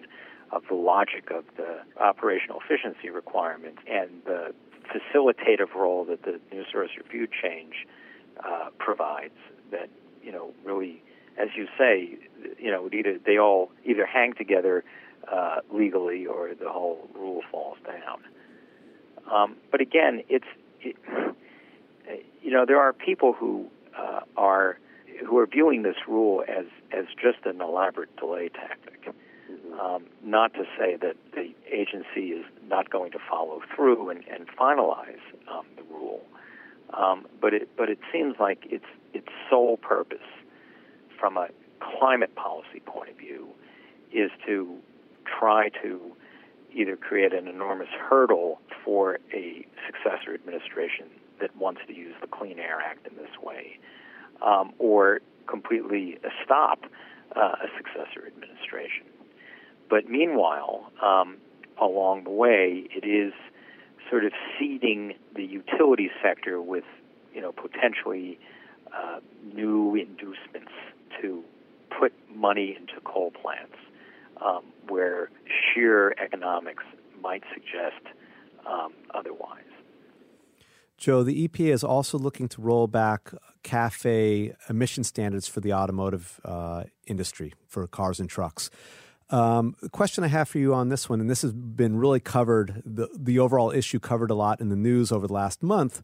of 0.51 0.63
the 0.69 0.75
logic 0.75 1.31
of 1.31 1.45
the 1.57 1.81
operational 2.01 2.61
efficiency 2.61 3.11
requirements 3.11 3.79
and 3.89 4.11
the 4.27 4.55
facilitative 4.93 5.75
role 5.75 6.05
that 6.05 6.23
the 6.25 6.39
new 6.53 6.65
source 6.71 6.91
review 6.97 7.27
change 7.27 7.87
uh, 8.45 8.71
provides. 8.79 9.35
That 9.71 9.89
you 10.23 10.33
know 10.33 10.53
really, 10.65 11.03
as 11.39 11.49
you 11.57 11.67
say, 11.79 12.19
you 12.59 12.71
know, 12.71 12.89
either 12.93 13.19
they 13.25 13.39
all 13.39 13.71
either 13.85 14.07
hang 14.07 14.35
together 14.35 14.85
uh, 15.31 15.57
legally 15.73 16.27
or 16.27 16.51
the 16.55 16.69
whole 16.69 17.09
rule 17.15 17.43
falls 17.51 17.79
down. 17.87 18.23
Um, 19.33 19.57
but 19.71 19.81
again, 19.81 20.23
it's 20.29 20.47
it, 20.81 20.97
you 22.43 22.51
know 22.51 22.65
there 22.67 22.81
are 22.81 22.93
people 22.93 23.33
who 23.33 23.69
uh, 23.97 24.21
are 24.37 24.79
who 25.27 25.39
are 25.39 25.47
viewing 25.47 25.83
this 25.83 25.97
rule 26.09 26.45
as 26.49 26.67
as 26.93 27.07
just 27.21 27.45
an 27.45 27.61
elaborate 27.61 28.15
delay 28.17 28.49
tactic. 28.49 29.07
Mm-hmm. 29.51 29.81
Um, 29.81 30.05
not 30.25 30.55
to 30.55 30.65
say 30.79 30.97
that 30.97 31.17
the 31.35 31.53
agency 31.71 32.33
is 32.33 32.45
not 32.69 32.91
going 32.91 33.13
to 33.13 33.19
follow 33.19 33.61
through 33.75 34.11
and, 34.11 34.25
and 34.29 34.47
finalize 34.49 35.21
um, 35.51 35.67
the 35.77 35.83
rule, 35.91 36.23
um, 36.95 37.27
but 37.41 37.55
it 37.55 37.69
but 37.77 37.89
it 37.89 37.99
seems 38.13 38.37
like 38.39 38.67
its 38.71 38.85
its 39.13 39.29
sole 39.51 39.77
purpose, 39.77 40.19
from 41.19 41.37
a 41.37 41.49
climate 41.81 42.35
policy 42.35 42.81
point 42.85 43.11
of 43.11 43.17
view, 43.17 43.49
is 44.13 44.31
to 44.47 44.77
try 45.25 45.69
to 45.83 46.01
either 46.75 46.97
create 46.97 47.33
an 47.33 47.49
enormous 47.49 47.89
hurdle 48.09 48.61
for 48.85 49.19
a 49.33 49.67
successor 49.87 50.35
administration 50.35 51.07
that 51.41 51.55
wants 51.57 51.81
to 51.87 51.95
use 51.95 52.15
the 52.21 52.27
Clean 52.27 52.59
Air 52.59 52.81
Act 52.81 53.07
in 53.07 53.17
this 53.17 53.31
way, 53.43 53.79
um, 54.41 54.73
or 54.79 55.21
completely 55.47 56.19
stop 56.45 56.85
uh, 57.37 57.57
a 57.63 57.67
successor 57.77 58.27
administration. 58.27 59.07
But 59.91 60.09
meanwhile, 60.09 60.91
um, 61.03 61.37
along 61.81 62.25
the 62.25 62.31
way, 62.31 62.87
it 62.91 63.07
is 63.07 63.33
sort 64.13 64.27
of 64.27 64.33
seeding 64.59 65.15
the 65.35 65.43
utility 65.43 66.11
sector 66.23 66.61
with, 66.61 66.85
you 67.35 67.41
know, 67.41 67.51
potentially 67.51 68.39
uh, 68.95 69.21
new 69.55 69.95
inducements 69.95 70.71
to 71.19 71.43
put 71.99 72.13
money 72.35 72.77
into 72.79 73.01
coal 73.05 73.31
plants, 73.31 73.77
um, 74.45 74.65
where 74.87 75.31
sheer 75.47 76.15
economics 76.23 76.85
might 77.23 77.43
suggest 77.55 78.15
um, 78.71 78.93
otherwise. 79.15 79.63
Joe, 80.99 81.23
the 81.23 81.49
EPA 81.49 81.73
is 81.73 81.83
also 81.83 82.19
looking 82.19 82.49
to 82.49 82.61
roll 82.61 82.87
back 82.87 83.33
CAFE 83.65 84.55
emission 84.69 85.05
standards 85.05 85.49
for 85.49 85.61
the 85.61 85.73
automotive 85.73 86.39
uh, 86.45 86.85
industry 87.07 87.55
for 87.67 87.87
cars 87.87 88.21
and 88.21 88.29
trucks. 88.29 88.69
Um, 89.33 89.75
question 89.93 90.25
I 90.25 90.29
have 90.29 90.49
for 90.49 90.59
you 90.59 90.75
on 90.75 90.91
this 90.91 91.09
one, 91.09 91.21
and 91.21 91.31
this 91.31 91.41
has 91.41 91.53
been 91.53 91.97
really 91.97 92.21
covered, 92.21 92.83
the, 92.85 93.09
the 93.19 93.39
overall 93.39 93.71
issue 93.71 93.99
covered 93.99 94.31
a 94.31 94.35
lot 94.35 94.61
in 94.61 94.69
the 94.69 94.77
news 94.77 95.11
over 95.11 95.27
the 95.27 95.33
last 95.33 95.63
month. 95.63 96.03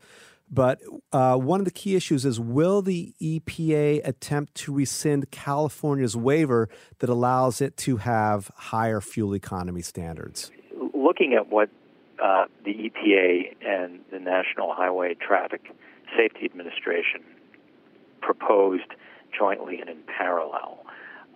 But 0.50 0.80
uh, 1.12 1.36
one 1.36 1.60
of 1.60 1.66
the 1.66 1.70
key 1.70 1.94
issues 1.94 2.24
is 2.24 2.40
will 2.40 2.80
the 2.80 3.14
EPA 3.20 4.00
attempt 4.02 4.54
to 4.56 4.72
rescind 4.72 5.30
California's 5.30 6.16
waiver 6.16 6.70
that 7.00 7.10
allows 7.10 7.60
it 7.60 7.76
to 7.78 7.98
have 7.98 8.50
higher 8.56 9.02
fuel 9.02 9.34
economy 9.34 9.82
standards? 9.82 10.50
Looking 10.94 11.34
at 11.34 11.50
what 11.50 11.68
uh, 12.22 12.46
the 12.64 12.72
EPA 12.72 13.56
and 13.60 14.00
the 14.10 14.18
National 14.18 14.72
Highway 14.72 15.14
Traffic 15.14 15.70
Safety 16.16 16.46
Administration 16.46 17.20
proposed 18.22 18.94
jointly 19.38 19.80
and 19.80 19.90
in 19.90 19.98
parallel. 20.06 20.78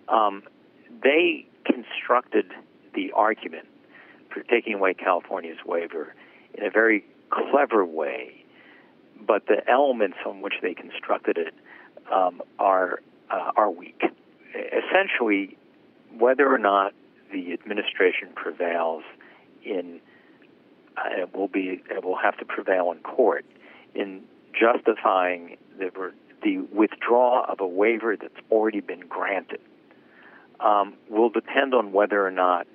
Um, 0.09 0.41
they 1.03 1.45
constructed 1.65 2.51
the 2.93 3.11
argument 3.13 3.67
for 4.33 4.43
taking 4.43 4.75
away 4.75 4.93
California's 4.93 5.59
waiver 5.65 6.13
in 6.53 6.65
a 6.65 6.69
very 6.69 7.03
clever 7.29 7.85
way, 7.85 8.43
but 9.19 9.47
the 9.47 9.67
elements 9.69 10.17
on 10.25 10.41
which 10.41 10.55
they 10.61 10.73
constructed 10.73 11.37
it 11.37 11.53
um, 12.11 12.41
are 12.59 12.99
uh, 13.29 13.51
are 13.55 13.71
weak. 13.71 14.01
Essentially, 14.53 15.57
whether 16.17 16.53
or 16.53 16.57
not 16.57 16.93
the 17.31 17.53
administration 17.53 18.29
prevails 18.35 19.03
in 19.63 19.99
uh, 20.97 21.21
it 21.21 21.35
will 21.35 21.47
be 21.47 21.81
it 21.89 22.03
will 22.03 22.17
have 22.17 22.37
to 22.37 22.45
prevail 22.45 22.91
in 22.91 22.99
court 22.99 23.45
in 23.95 24.21
justifying 24.53 25.57
the 25.79 25.89
the 26.43 26.59
withdrawal 26.71 27.45
of 27.47 27.59
a 27.61 27.67
waiver 27.67 28.15
that's 28.15 28.39
already 28.51 28.81
been 28.81 28.99
granted 29.07 29.61
um, 30.63 30.93
will 31.09 31.29
depend 31.29 31.73
on 31.73 31.91
whether 31.91 32.25
or 32.25 32.31
not 32.31 32.67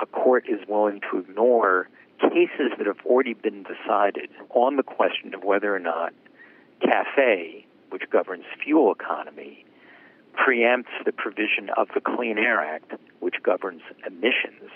a 0.00 0.06
court 0.06 0.44
is 0.48 0.60
willing 0.68 1.00
to 1.10 1.18
ignore 1.18 1.88
cases 2.20 2.72
that 2.78 2.86
have 2.86 3.00
already 3.06 3.34
been 3.34 3.64
decided 3.64 4.30
on 4.50 4.76
the 4.76 4.82
question 4.82 5.34
of 5.34 5.42
whether 5.42 5.74
or 5.74 5.78
not 5.78 6.12
CAFE, 6.82 7.64
which 7.90 8.02
governs 8.10 8.44
fuel 8.62 8.92
economy, 8.92 9.64
preempts 10.34 10.92
the 11.04 11.12
provision 11.12 11.70
of 11.76 11.88
the 11.94 12.00
Clean 12.00 12.38
Air 12.38 12.60
Act, 12.60 12.92
which 13.20 13.36
governs 13.42 13.82
emissions, 14.06 14.70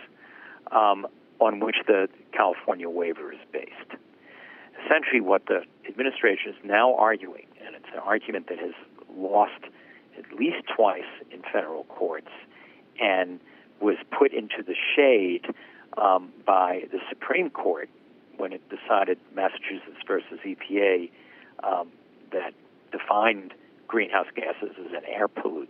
um, 0.70 1.07
on 1.40 1.61
which 1.61 1.76
the 1.86 2.09
California 2.32 2.88
waiver 2.88 3.32
is 3.32 3.40
based. 3.53 4.01
Essentially, 4.84 5.20
what 5.20 5.46
the 5.46 5.62
administration 5.88 6.51
is 6.51 6.57
now 6.64 6.94
arguing, 6.94 7.46
and 7.64 7.74
it's 7.74 7.88
an 7.92 7.99
argument 7.99 8.49
that 8.49 8.59
has 8.59 8.74
lost 9.16 9.64
at 10.19 10.39
least 10.39 10.66
twice 10.75 11.03
in 11.31 11.43
federal 11.53 11.85
courts 11.85 12.31
and 13.01 13.41
was 13.81 13.97
put 14.16 14.33
into 14.33 14.62
the 14.66 14.75
shade 14.97 15.47
um, 15.97 16.33
by 16.45 16.83
the 16.93 16.99
Supreme 17.09 17.51
Court 17.51 17.89
when 18.37 18.53
it 18.53 18.62
decided 18.69 19.19
Massachusetts 19.35 19.99
versus 20.07 20.39
EPA 20.45 21.11
um, 21.62 21.89
that 22.33 22.53
defined 22.93 23.55
greenhouse 23.87 24.27
gases 24.35 24.77
as 24.79 24.93
an 24.93 25.05
air 25.07 25.29
pollutant. 25.29 25.69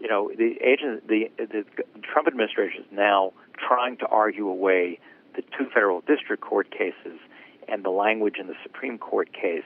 You 0.00 0.08
know, 0.08 0.30
the 0.36 0.56
agent, 0.62 1.08
the, 1.08 1.30
the 1.38 1.64
Trump 2.02 2.28
administration 2.28 2.82
is 2.82 2.92
now 2.92 3.32
trying 3.56 3.96
to 3.98 4.06
argue 4.06 4.48
away 4.48 4.98
the 5.34 5.42
two 5.42 5.66
federal 5.72 6.00
district 6.02 6.42
court 6.42 6.70
cases 6.70 7.18
and 7.68 7.84
the 7.84 7.90
language 7.90 8.36
in 8.38 8.46
the 8.46 8.54
Supreme 8.62 8.98
Court 8.98 9.32
case 9.32 9.64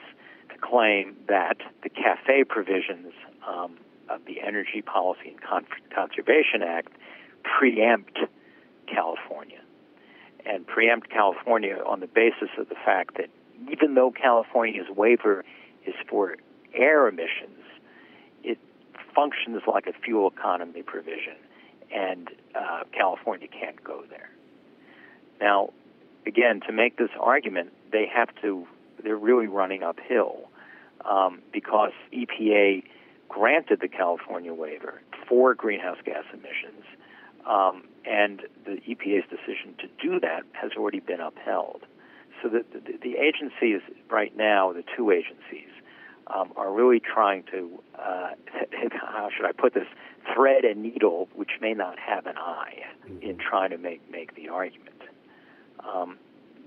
to 0.51 0.59
claim 0.59 1.17
that 1.29 1.59
the 1.83 1.91
CAFE 1.91 2.49
provisions 2.49 3.13
um, 3.47 3.77
of 4.11 4.25
the 4.27 4.41
Energy 4.41 4.83
Policy 4.83 5.29
and 5.31 5.41
Con- 5.41 5.67
Conservation 5.95 6.63
Act 6.63 6.93
preempt 7.43 8.19
California. 8.87 9.61
and 10.47 10.67
preempt 10.67 11.11
California 11.11 11.77
on 11.87 12.01
the 12.01 12.07
basis 12.07 12.49
of 12.59 12.69
the 12.69 12.75
fact 12.75 13.17
that 13.17 13.29
even 13.71 13.95
though 13.95 14.11
California's 14.11 14.89
waiver 14.97 15.45
is 15.87 15.95
for 16.09 16.37
air 16.75 17.07
emissions, 17.09 17.63
it 18.43 18.59
functions 19.15 19.63
like 19.67 19.87
a 19.87 19.93
fuel 19.93 20.29
economy 20.35 20.83
provision, 20.83 21.37
and 21.95 22.31
uh, 22.55 22.85
California 22.93 23.49
can't 23.49 23.83
go 23.85 24.03
there. 24.09 24.31
Now, 25.41 25.71
again, 26.27 26.61
to 26.67 26.73
make 26.73 26.97
this 26.97 27.11
argument, 27.19 27.73
they 27.93 28.07
have 28.07 28.29
to, 28.43 28.67
they're 29.03 29.17
really 29.17 29.47
running 29.47 29.83
uphill 29.83 30.49
um, 31.05 31.41
because 31.53 31.93
EPA 32.13 32.83
granted 33.31 33.79
the 33.81 33.89
California 33.89 34.53
waiver 34.53 35.01
for 35.27 35.55
greenhouse 35.55 35.99
gas 36.05 36.25
emissions, 36.33 36.85
um, 37.47 37.85
and 38.05 38.43
the 38.67 38.83
EPA's 38.89 39.25
decision 39.31 39.75
to 39.79 39.87
do 40.03 40.21
that 40.21 40.43
has 40.53 40.73
already 40.77 41.01
been 41.01 41.21
upheld. 41.21 41.87
So 42.43 42.49
the, 42.49 42.65
the, 42.73 42.99
the 43.01 43.17
agencies 43.17 43.81
right 44.11 44.37
now, 44.37 44.73
the 44.73 44.85
two 44.97 45.11
agencies, 45.11 45.71
um, 46.27 46.53
are 46.57 46.73
really 46.73 47.01
trying 47.01 47.45
to, 47.53 47.81
uh, 47.99 48.31
how 48.93 49.29
should 49.35 49.47
I 49.47 49.53
put 49.53 49.75
this, 49.75 49.87
thread 50.35 50.65
a 50.65 50.75
needle 50.75 51.29
which 51.35 51.53
may 51.61 51.73
not 51.73 51.99
have 51.99 52.27
an 52.27 52.37
eye 52.37 52.83
in 53.23 53.39
trying 53.39 53.71
to 53.71 53.79
make, 53.79 54.11
make 54.11 54.35
the 54.35 54.49
argument. 54.49 55.03
Um, 55.81 56.19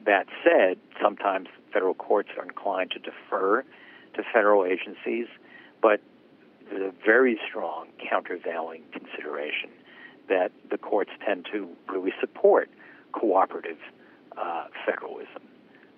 that 0.05 0.27
said, 0.43 0.77
sometimes 1.01 1.47
federal 1.71 1.93
courts 1.93 2.29
are 2.37 2.43
inclined 2.43 2.91
to 2.91 2.99
defer 2.99 3.63
to 4.15 4.23
federal 4.33 4.65
agencies, 4.65 5.27
but 5.81 6.01
there's 6.73 6.93
a 6.93 7.05
very 7.05 7.39
strong 7.47 7.87
countervailing 8.09 8.83
consideration 8.91 9.69
that 10.29 10.51
the 10.69 10.77
courts 10.77 11.11
tend 11.25 11.45
to 11.51 11.69
really 11.89 12.13
support 12.19 12.69
cooperative 13.11 13.77
uh, 14.37 14.65
federalism. 14.85 15.43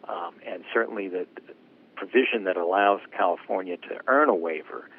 Um, 0.08 0.36
and 0.46 0.64
certainly 0.74 1.08
the, 1.08 1.28
the, 1.36 1.54
provision 1.96 2.44
that 2.44 2.58
allows 2.58 3.00
California 3.16 3.78
to 3.78 4.02
earn 4.08 4.28
a 4.28 4.36
waiver 4.36 4.90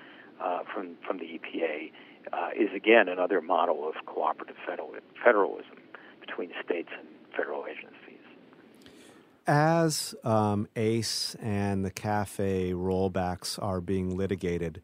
uh, 0.42 0.60
from, 0.72 0.96
from 1.06 1.18
the 1.18 1.24
EPA 1.24 1.92
uh, 2.32 2.48
is, 2.58 2.70
again, 2.74 3.06
another 3.06 3.42
model 3.42 3.86
of 3.86 3.94
cooperative 4.06 4.56
federal, 4.66 4.92
federalism 5.22 5.76
between 6.22 6.50
states 6.64 6.88
and 6.98 7.06
federal 7.36 7.66
agencies. 7.66 8.24
As 9.46 10.14
um, 10.24 10.68
ACE 10.74 11.36
and 11.42 11.84
the 11.84 11.90
CAFE 11.90 12.72
rollbacks 12.72 13.62
are 13.62 13.82
being 13.82 14.16
litigated, 14.16 14.80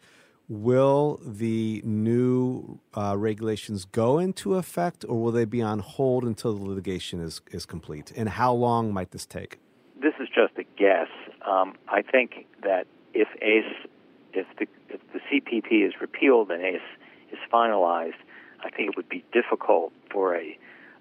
will 0.49 1.20
the 1.24 1.80
new 1.84 2.78
uh, 2.95 3.16
regulations 3.16 3.84
go 3.84 4.18
into 4.18 4.55
effect 4.55 5.05
or 5.09 5.20
will 5.20 5.32
they 5.32 5.45
be 5.45 5.62
on 5.62 5.78
hold 5.78 6.24
until 6.24 6.55
the 6.55 6.64
litigation 6.64 7.20
is, 7.20 7.40
is 7.51 7.66
complete? 7.66 8.12
And 8.16 8.28
how 8.28 8.53
long 8.53 8.93
might 8.93 9.11
this 9.11 9.26
take? 9.26 9.59
This 10.01 10.14
is 10.20 10.28
just 10.28 10.53
a 10.59 10.64
guess. 10.76 11.09
Um, 11.47 11.74
I 11.88 12.03
think 12.03 12.47
that 12.62 12.86
if 13.14 13.28
ACE, 13.40 13.88
if 14.32 14.47
the, 14.59 14.66
if 14.88 15.01
the 15.12 15.20
CPP 15.20 15.86
is 15.86 15.95
repealed 16.01 16.51
and 16.51 16.62
ACE 16.62 16.80
is 17.30 17.38
finalized, 17.53 18.20
I 18.64 18.70
think 18.70 18.90
it 18.90 18.97
would 18.97 19.09
be 19.09 19.24
difficult 19.32 19.93
for 20.11 20.36
a 20.36 20.59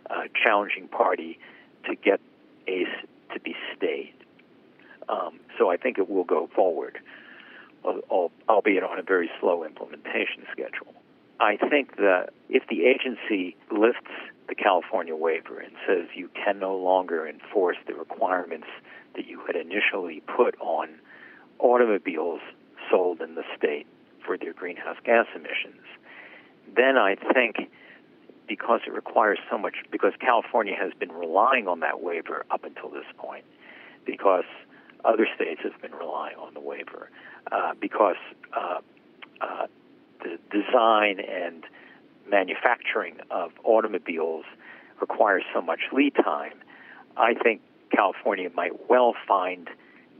uh, 0.09 0.23
challenging 0.43 0.87
party 0.87 1.39
to 1.85 1.95
get 1.95 2.19
ACE 2.67 2.87
to 3.33 3.39
be 3.39 3.55
stayed. 3.75 4.13
Um, 5.09 5.39
so 5.57 5.69
I 5.69 5.77
think 5.77 5.97
it 5.97 6.09
will 6.09 6.23
go 6.23 6.49
forward, 6.55 6.99
albeit 7.83 8.83
on 8.83 8.99
a 8.99 9.03
very 9.03 9.29
slow 9.39 9.63
implementation 9.63 10.45
schedule. 10.51 10.93
I 11.39 11.57
think 11.57 11.97
that 11.97 12.29
if 12.49 12.63
the 12.67 12.85
agency 12.85 13.55
lifts 13.71 14.11
the 14.47 14.55
California 14.55 15.15
waiver 15.15 15.59
and 15.59 15.73
says 15.87 16.07
you 16.13 16.29
can 16.35 16.59
no 16.59 16.75
longer 16.75 17.27
enforce 17.27 17.77
the 17.87 17.93
requirements 17.93 18.67
that 19.15 19.25
you 19.25 19.41
had 19.47 19.55
initially 19.55 20.21
put 20.27 20.59
on 20.59 20.89
automobiles 21.59 22.41
sold 22.89 23.21
in 23.21 23.35
the 23.35 23.43
state 23.57 23.87
for 24.25 24.37
their 24.37 24.53
greenhouse 24.53 24.97
gas 25.03 25.25
emissions, 25.35 25.81
then 26.75 26.97
I 26.97 27.15
think 27.33 27.69
because 28.47 28.81
it 28.85 28.93
requires 28.93 29.39
so 29.49 29.57
much, 29.57 29.75
because 29.91 30.13
California 30.19 30.75
has 30.75 30.91
been 30.99 31.11
relying 31.11 31.67
on 31.67 31.79
that 31.79 32.01
waiver 32.01 32.45
up 32.51 32.63
until 32.65 32.89
this 32.89 33.05
point, 33.17 33.45
because 34.05 34.43
other 35.05 35.27
states 35.35 35.61
have 35.63 35.81
been 35.81 35.93
relying 35.93 36.35
on 36.35 36.53
the 36.53 36.59
waiver, 36.59 37.09
uh, 37.51 37.73
because 37.79 38.17
uh, 38.55 38.79
uh, 39.41 39.67
the 40.23 40.37
design 40.51 41.19
and 41.19 41.63
manufacturing 42.29 43.17
of 43.29 43.51
automobiles 43.63 44.45
requires 44.99 45.43
so 45.53 45.61
much 45.61 45.79
lead 45.91 46.13
time, 46.15 46.53
I 47.17 47.33
think 47.33 47.61
California 47.91 48.49
might 48.53 48.89
well 48.89 49.13
find 49.27 49.69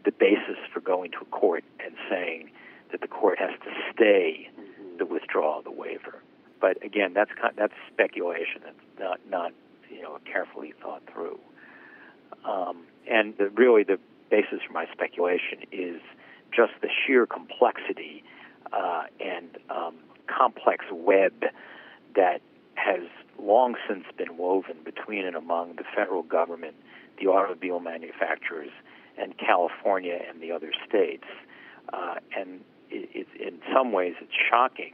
the 0.04 0.12
basis 0.12 0.58
for 0.74 0.80
going 0.80 1.12
to 1.12 1.20
a 1.22 1.26
court 1.26 1.64
and 1.84 1.96
saying 2.10 2.50
that 2.92 3.02
the 3.02 3.08
court 3.08 3.40
has 3.40 3.52
to 3.64 3.72
stay 3.94 4.50
the 4.98 5.06
withdrawal 5.06 5.60
of 5.60 5.64
the 5.64 5.72
waiver. 5.72 6.22
But 6.60 6.84
again, 6.84 7.14
that's 7.14 7.32
that's 7.56 7.74
speculation. 7.92 8.62
It's 8.68 9.00
not 9.00 9.20
not 9.30 9.52
you 9.90 10.02
know 10.02 10.20
carefully 10.26 10.74
thought 10.82 11.02
through. 11.12 11.40
Um, 12.46 12.84
and 13.10 13.36
the, 13.38 13.50
really, 13.50 13.84
the 13.84 14.00
basis 14.30 14.60
for 14.66 14.74
my 14.74 14.86
speculation 14.92 15.60
is 15.72 16.02
just 16.56 16.74
the 16.82 16.90
sheer 16.90 17.26
complexity 17.26 18.24
uh, 18.74 19.04
and 19.20 19.58
um, 19.70 19.96
complex 20.28 20.86
web 20.92 21.34
that 22.16 22.42
has 22.76 23.04
long 23.40 23.76
since 23.88 24.06
been 24.18 24.38
woven 24.38 24.78
between 24.84 25.26
and 25.26 25.36
among 25.36 25.76
the 25.76 25.84
federal 25.96 26.24
government, 26.24 26.76
the 27.20 27.28
automobile 27.28 27.80
manufacturers, 27.80 28.72
and 29.18 29.38
California 29.38 30.20
and 30.30 30.42
the 30.42 30.52
other 30.52 30.72
states. 30.88 31.26
Uh, 31.94 32.16
and 32.38 32.62
it, 32.90 33.10
it, 33.14 33.28
in 33.40 33.60
some 33.74 33.92
ways, 33.92 34.14
it's 34.22 34.32
shocking 34.50 34.94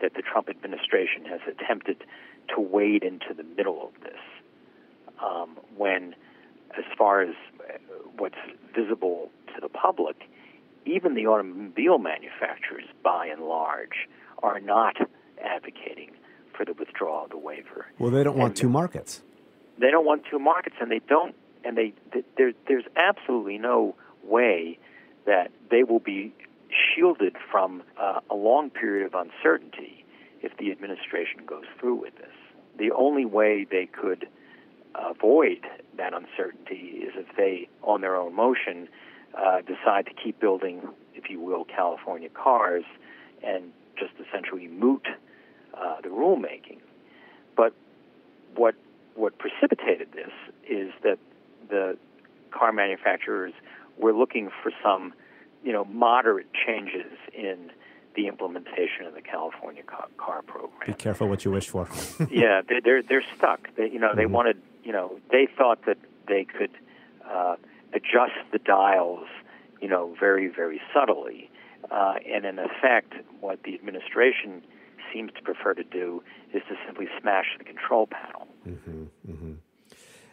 that 0.00 0.14
the 0.14 0.22
Trump 0.22 0.48
administration 0.48 1.24
has 1.24 1.40
attempted 1.46 2.04
to 2.54 2.60
wade 2.60 3.02
into 3.02 3.32
the 3.34 3.44
middle 3.56 3.82
of 3.86 4.02
this. 4.02 4.20
Um, 5.24 5.56
when, 5.76 6.14
as 6.76 6.84
far 6.98 7.22
as 7.22 7.34
uh, 7.60 7.78
what's 8.16 8.34
visible 8.74 9.30
to 9.54 9.60
the 9.60 9.68
public, 9.68 10.28
even 10.86 11.14
the 11.14 11.26
automobile 11.26 11.98
manufacturers, 11.98 12.84
by 13.02 13.26
and 13.26 13.42
large, 13.42 14.08
are 14.42 14.60
not 14.60 14.96
advocating 15.42 16.10
for 16.56 16.64
the 16.64 16.72
withdrawal 16.74 17.24
of 17.24 17.30
the 17.30 17.38
waiver. 17.38 17.86
Well, 17.98 18.10
they 18.10 18.22
don't 18.22 18.36
want 18.36 18.50
and 18.50 18.56
two 18.56 18.68
markets. 18.68 19.22
They 19.78 19.90
don't 19.90 20.04
want 20.04 20.22
two 20.30 20.38
markets, 20.38 20.76
and 20.80 20.90
they 20.90 21.00
don't. 21.00 21.34
And 21.64 21.76
they, 21.76 21.94
there, 22.36 22.52
there's 22.68 22.84
absolutely 22.96 23.58
no 23.58 23.96
way 24.22 24.78
that 25.26 25.50
they 25.70 25.82
will 25.82 26.00
be 26.00 26.32
shielded 26.94 27.36
from 27.50 27.82
uh, 27.98 28.20
a 28.30 28.34
long 28.34 28.70
period 28.70 29.06
of 29.06 29.14
uncertainty 29.14 30.04
if 30.42 30.56
the 30.58 30.70
administration 30.70 31.46
goes 31.46 31.64
through 31.80 31.94
with 31.94 32.16
this. 32.16 32.32
The 32.78 32.90
only 32.92 33.24
way 33.24 33.66
they 33.68 33.86
could 33.86 34.28
avoid 34.94 35.60
that 35.96 36.12
uncertainty 36.12 37.02
is 37.06 37.12
if 37.16 37.34
they, 37.36 37.68
on 37.82 38.00
their 38.00 38.16
own 38.16 38.34
motion, 38.34 38.88
uh, 39.36 39.60
decide 39.62 40.06
to 40.06 40.12
keep 40.14 40.40
building, 40.40 40.82
if 41.14 41.30
you 41.30 41.40
will, 41.40 41.64
California 41.64 42.28
cars 42.28 42.84
and 43.42 43.72
just 43.98 44.12
essentially 44.26 44.68
moot 44.68 45.06
uh, 45.74 46.00
the 46.02 46.08
rulemaking. 46.08 46.78
But 47.56 47.74
what 48.54 48.74
what 49.14 49.38
precipitated 49.38 50.08
this 50.12 50.32
is 50.68 50.92
that 51.02 51.18
the 51.68 51.96
car 52.50 52.72
manufacturers 52.72 53.52
were 53.96 54.12
looking 54.12 54.50
for 54.62 54.72
some 54.82 55.12
you 55.64 55.72
know, 55.72 55.84
moderate 55.86 56.46
changes 56.52 57.12
in 57.32 57.72
the 58.14 58.28
implementation 58.28 59.06
of 59.06 59.14
the 59.14 59.22
California 59.22 59.82
car, 59.82 60.06
car 60.18 60.42
program. 60.42 60.86
Be 60.86 60.92
careful 60.92 61.26
what 61.26 61.44
you 61.44 61.50
wish 61.50 61.68
for. 61.68 61.88
yeah, 62.30 62.60
they're, 62.68 62.80
they're 62.80 63.02
they're 63.02 63.24
stuck. 63.36 63.74
They, 63.74 63.90
you 63.90 63.98
know, 63.98 64.08
mm-hmm. 64.08 64.18
they 64.18 64.26
wanted, 64.26 64.60
you 64.84 64.92
know, 64.92 65.18
they 65.32 65.48
thought 65.56 65.84
that 65.86 65.96
they 66.28 66.44
could 66.44 66.70
uh, 67.28 67.56
adjust 67.94 68.38
the 68.52 68.58
dials, 68.58 69.26
you 69.80 69.88
know, 69.88 70.14
very 70.18 70.48
very 70.48 70.80
subtly, 70.92 71.50
uh, 71.90 72.14
and 72.26 72.44
in 72.44 72.58
effect, 72.58 73.14
what 73.40 73.62
the 73.64 73.74
administration 73.74 74.62
seems 75.12 75.30
to 75.36 75.42
prefer 75.42 75.74
to 75.74 75.84
do 75.84 76.22
is 76.52 76.62
to 76.68 76.74
simply 76.86 77.06
smash 77.20 77.46
the 77.58 77.64
control 77.64 78.06
panel. 78.06 78.48
Mm-hmm, 78.66 79.04
mm-hmm. 79.30 79.52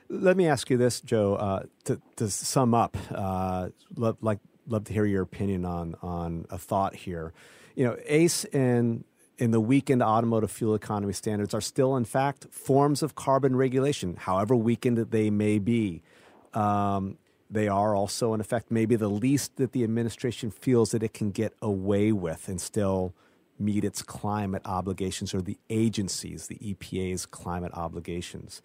Let 0.09 0.35
me 0.35 0.47
ask 0.47 0.69
you 0.69 0.77
this, 0.77 0.99
Joe, 1.01 1.35
uh, 1.35 1.63
to, 1.85 2.01
to 2.17 2.29
sum 2.29 2.73
up, 2.73 2.97
uh, 3.11 3.69
like 3.95 4.39
love 4.67 4.83
to 4.85 4.93
hear 4.93 5.05
your 5.05 5.21
opinion 5.21 5.65
on 5.65 5.95
on 6.01 6.45
a 6.49 6.57
thought 6.57 6.95
here. 6.95 7.33
You 7.75 7.85
know, 7.85 7.97
ACE 8.05 8.43
and 8.45 9.05
in 9.37 9.51
the 9.51 9.61
weakened 9.61 10.03
automotive 10.03 10.51
fuel 10.51 10.75
economy 10.75 11.13
standards 11.13 11.53
are 11.53 11.61
still, 11.61 11.95
in 11.95 12.05
fact, 12.05 12.47
forms 12.51 13.01
of 13.01 13.15
carbon 13.15 13.55
regulation, 13.55 14.15
however 14.15 14.55
weakened 14.55 14.97
they 14.97 15.29
may 15.29 15.57
be. 15.57 16.03
Um, 16.53 17.17
they 17.51 17.67
are 17.67 17.93
also, 17.93 18.33
in 18.33 18.39
effect, 18.39 18.71
maybe 18.71 18.95
the 18.95 19.09
least 19.09 19.57
that 19.57 19.73
the 19.73 19.83
administration 19.83 20.49
feels 20.49 20.91
that 20.91 21.03
it 21.03 21.13
can 21.13 21.31
get 21.31 21.53
away 21.61 22.13
with 22.13 22.47
and 22.47 22.61
still 22.61 23.13
meet 23.59 23.83
its 23.83 24.01
climate 24.01 24.61
obligations 24.63 25.33
or 25.33 25.41
the 25.41 25.57
agencies, 25.69 26.47
the 26.47 26.55
EPA's 26.55 27.25
climate 27.25 27.73
obligations. 27.73 28.61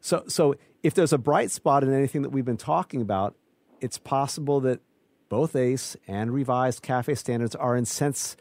So, 0.00 0.24
so 0.26 0.54
if 0.82 0.94
there's 0.94 1.12
a 1.12 1.18
bright 1.18 1.50
spot 1.50 1.84
in 1.84 1.92
anything 1.92 2.22
that 2.22 2.30
we've 2.30 2.44
been 2.44 2.56
talking 2.56 3.02
about, 3.02 3.36
it's 3.80 3.98
possible 3.98 4.60
that 4.60 4.80
both 5.28 5.54
ACE 5.54 5.96
and 6.08 6.32
revised 6.32 6.82
CAFE 6.82 7.18
standards 7.18 7.54
are, 7.54 7.76
in 7.76 7.84
sense, 7.84 8.36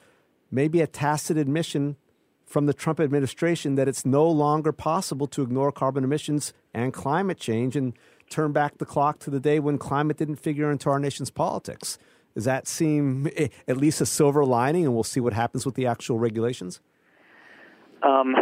maybe 0.50 0.80
a 0.80 0.88
tacit 0.88 1.38
admission 1.38 1.98
from 2.46 2.68
the 2.68 2.74
Trump 2.74 3.00
administration 3.00 3.76
that 3.76 3.88
it's 3.88 4.06
no 4.06 4.26
longer 4.30 4.72
possible 4.72 5.28
to 5.28 5.42
ignore 5.42 5.72
carbon 5.72 6.04
emissions 6.04 6.54
and 6.74 6.94
climate 6.94 7.40
change 7.40 7.76
and 7.76 7.94
turn 8.30 8.52
back 8.52 8.78
the 8.78 8.86
clock 8.86 9.20
to 9.20 9.30
the 9.30 9.40
day 9.40 9.60
when 9.60 9.78
climate 9.78 10.18
didn't 10.18 10.38
figure 10.38 10.72
into 10.72 10.90
our 10.90 11.00
nation's 11.00 11.30
politics. 11.30 11.98
Does 12.34 12.46
that 12.46 12.68
seem 12.68 13.30
eh, 13.36 13.48
at 13.68 13.78
least 13.78 14.02
a 14.02 14.06
silver 14.06 14.44
lining, 14.44 14.86
and 14.86 14.94
we'll 14.94 15.04
see 15.04 15.20
what 15.20 15.34
happens 15.34 15.66
with 15.66 15.76
the 15.76 15.88
actual 15.88 16.20
regulations? 16.20 16.82
Um, 18.04 18.36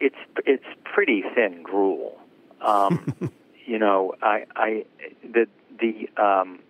it's 0.00 0.16
it's 0.44 0.64
pretty 0.84 1.22
thin 1.34 1.62
gruel. 1.62 2.18
Um, 2.60 3.32
you 3.66 3.78
know, 3.78 4.14
I, 4.22 4.44
I, 4.54 4.84
the, 5.22 5.46
the, 5.80 6.22
um, 6.22 6.60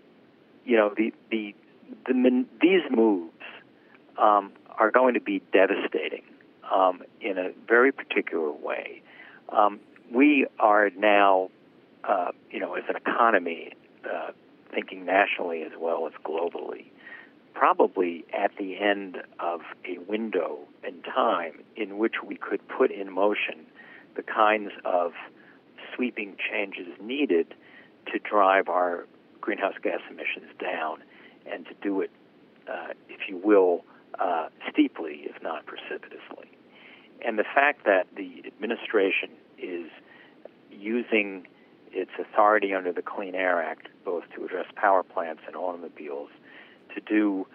you 0.64 0.76
know, 0.76 0.94
the, 0.96 1.12
the, 1.30 1.54
the 2.06 2.46
these 2.60 2.82
moves 2.90 3.32
um, 4.18 4.52
are 4.78 4.90
going 4.90 5.14
to 5.14 5.20
be 5.20 5.42
devastating 5.52 6.22
um, 6.72 7.02
in 7.20 7.38
a 7.38 7.50
very 7.66 7.92
particular 7.92 8.52
way. 8.52 9.02
Um, 9.48 9.80
we 10.12 10.46
are 10.58 10.90
now, 10.90 11.50
uh, 12.04 12.32
you 12.50 12.60
know, 12.60 12.74
as 12.74 12.84
an 12.88 12.96
economy, 12.96 13.72
uh, 14.04 14.32
thinking 14.72 15.04
nationally 15.04 15.62
as 15.62 15.72
well 15.78 16.06
as 16.06 16.12
globally, 16.24 16.86
probably 17.54 18.24
at 18.32 18.50
the 18.58 18.78
end 18.78 19.18
of 19.38 19.60
a 19.84 19.98
window 20.08 20.58
in 20.86 21.02
time 21.02 21.60
in 21.76 21.98
which 21.98 22.14
we 22.26 22.36
could 22.36 22.66
put 22.68 22.90
in 22.90 23.12
motion 23.12 23.66
the 24.16 24.22
kinds 24.22 24.72
of 24.84 25.12
sweeping 25.94 26.36
changes 26.50 26.88
needed 27.00 27.54
to 28.12 28.18
drive 28.18 28.68
our 28.68 29.06
greenhouse 29.40 29.74
gas 29.82 30.00
emissions 30.10 30.50
down 30.60 31.02
and 31.50 31.66
to 31.66 31.74
do 31.82 32.00
it, 32.00 32.10
uh, 32.68 32.88
if 33.08 33.28
you 33.28 33.36
will, 33.36 33.84
uh, 34.18 34.48
steeply, 34.70 35.22
if 35.24 35.42
not 35.42 35.64
precipitously. 35.66 36.50
And 37.24 37.38
the 37.38 37.44
fact 37.44 37.84
that 37.84 38.06
the 38.16 38.42
administration 38.46 39.30
is 39.58 39.86
using 40.70 41.46
its 41.92 42.10
authority 42.18 42.74
under 42.74 42.92
the 42.92 43.02
Clean 43.02 43.34
Air 43.34 43.62
Act, 43.62 43.88
both 44.04 44.24
to 44.34 44.44
address 44.44 44.66
power 44.74 45.02
plants 45.02 45.42
and 45.46 45.56
automobiles, 45.56 46.30
to 46.94 47.00
do 47.00 47.46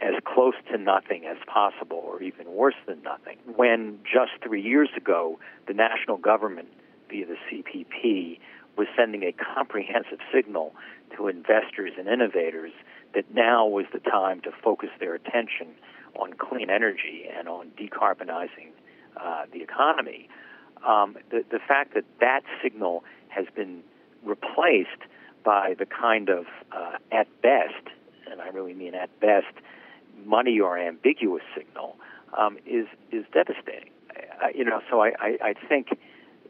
as 0.00 0.14
close 0.24 0.54
to 0.70 0.78
nothing 0.78 1.24
as 1.24 1.38
possible, 1.46 2.02
or 2.04 2.22
even 2.22 2.52
worse 2.52 2.74
than 2.86 3.02
nothing. 3.02 3.38
When 3.56 3.98
just 4.04 4.32
three 4.42 4.60
years 4.60 4.90
ago, 4.96 5.38
the 5.66 5.74
national 5.74 6.18
government 6.18 6.68
via 7.08 7.24
the 7.26 7.36
CPP 7.50 8.38
was 8.76 8.88
sending 8.96 9.22
a 9.22 9.32
comprehensive 9.32 10.18
signal 10.32 10.74
to 11.16 11.28
investors 11.28 11.92
and 11.98 12.08
innovators 12.08 12.72
that 13.14 13.24
now 13.34 13.66
was 13.66 13.86
the 13.92 14.00
time 14.00 14.40
to 14.42 14.50
focus 14.62 14.90
their 15.00 15.14
attention 15.14 15.68
on 16.18 16.34
clean 16.34 16.68
energy 16.68 17.24
and 17.36 17.48
on 17.48 17.70
decarbonizing 17.78 18.68
uh, 19.16 19.46
the 19.52 19.62
economy. 19.62 20.28
Um, 20.86 21.16
the, 21.30 21.42
the 21.50 21.58
fact 21.58 21.94
that 21.94 22.04
that 22.20 22.42
signal 22.62 23.02
has 23.36 23.46
been 23.54 23.82
replaced 24.24 25.02
by 25.44 25.74
the 25.78 25.86
kind 25.86 26.28
of, 26.28 26.46
uh, 26.72 26.96
at 27.12 27.28
best, 27.42 27.84
and 28.30 28.40
I 28.40 28.48
really 28.48 28.74
mean 28.74 28.94
at 28.94 29.10
best, 29.20 29.54
money 30.24 30.58
or 30.58 30.78
ambiguous 30.78 31.44
signal 31.56 31.96
um, 32.36 32.58
is 32.66 32.86
is 33.12 33.24
devastating. 33.32 33.90
Uh, 34.10 34.48
you 34.54 34.64
know, 34.64 34.80
so 34.90 35.00
I, 35.00 35.12
I, 35.20 35.38
I 35.42 35.54
think 35.68 35.88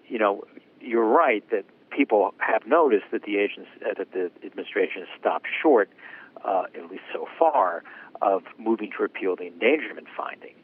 you 0.08 0.18
know, 0.18 0.44
you're 0.80 1.04
right 1.04 1.48
that 1.50 1.64
people 1.90 2.34
have 2.38 2.66
noticed 2.66 3.06
that 3.12 3.22
the 3.22 3.38
agency, 3.38 3.68
uh, 3.84 3.94
that 3.96 4.12
the 4.12 4.30
administration 4.44 5.02
has 5.02 5.08
stopped 5.18 5.46
short, 5.62 5.90
uh, 6.44 6.64
at 6.74 6.90
least 6.90 7.02
so 7.12 7.26
far, 7.38 7.82
of 8.22 8.42
moving 8.58 8.90
to 8.96 9.02
repeal 9.02 9.36
the 9.36 9.46
endangerment 9.46 10.06
finding. 10.16 10.54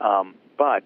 Um, 0.00 0.34
but 0.58 0.84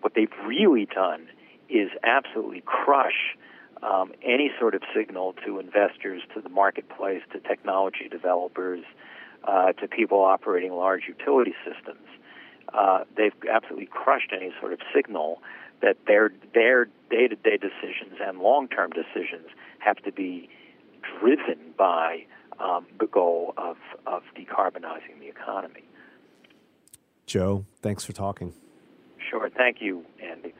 what 0.00 0.14
they've 0.14 0.32
really 0.46 0.86
done 0.86 1.28
is 1.68 1.90
absolutely 2.02 2.62
crush 2.66 3.36
um, 3.84 4.12
any 4.22 4.50
sort 4.58 4.74
of 4.74 4.82
signal 4.96 5.34
to 5.44 5.58
investors, 5.58 6.22
to 6.34 6.40
the 6.40 6.48
marketplace, 6.48 7.22
to 7.32 7.40
technology 7.40 8.08
developers, 8.10 8.84
uh, 9.44 9.72
to 9.72 9.86
people 9.86 10.22
operating 10.22 10.72
large 10.72 11.02
utility 11.06 11.54
systems. 11.64 12.06
Uh, 12.72 13.04
they've 13.16 13.34
absolutely 13.52 13.86
crushed 13.86 14.32
any 14.32 14.52
sort 14.60 14.72
of 14.72 14.80
signal 14.94 15.42
that 15.82 15.98
their 16.06 16.30
their 16.54 16.86
day 17.10 17.28
to 17.28 17.36
day 17.36 17.58
decisions 17.58 18.18
and 18.24 18.38
long 18.38 18.68
term 18.68 18.90
decisions 18.90 19.46
have 19.78 19.96
to 19.98 20.10
be 20.10 20.48
driven 21.20 21.58
by 21.76 22.24
um, 22.58 22.86
the 22.98 23.06
goal 23.06 23.52
of 23.58 23.76
of 24.06 24.22
decarbonizing 24.36 25.20
the 25.20 25.28
economy. 25.28 25.84
Joe, 27.26 27.64
thanks 27.82 28.04
for 28.04 28.12
talking. 28.12 28.54
Sure, 29.30 29.50
thank 29.50 29.80
you, 29.80 30.04
Andy. 30.22 30.54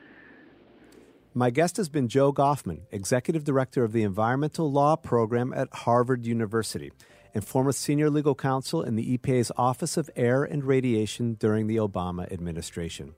My 1.37 1.49
guest 1.49 1.75
has 1.75 1.89
been 1.89 2.07
Joe 2.07 2.31
Goffman, 2.31 2.83
Executive 2.93 3.43
Director 3.43 3.83
of 3.83 3.91
the 3.91 4.03
Environmental 4.03 4.71
Law 4.71 4.95
Program 4.95 5.51
at 5.53 5.67
Harvard 5.73 6.25
University 6.25 6.93
and 7.33 7.45
former 7.45 7.73
senior 7.73 8.09
legal 8.09 8.35
counsel 8.35 8.81
in 8.81 8.95
the 8.95 9.17
EPA's 9.17 9.51
Office 9.57 9.97
of 9.97 10.09
Air 10.15 10.45
and 10.45 10.63
Radiation 10.63 11.33
during 11.33 11.67
the 11.67 11.75
Obama 11.75 12.31
administration. 12.31 13.15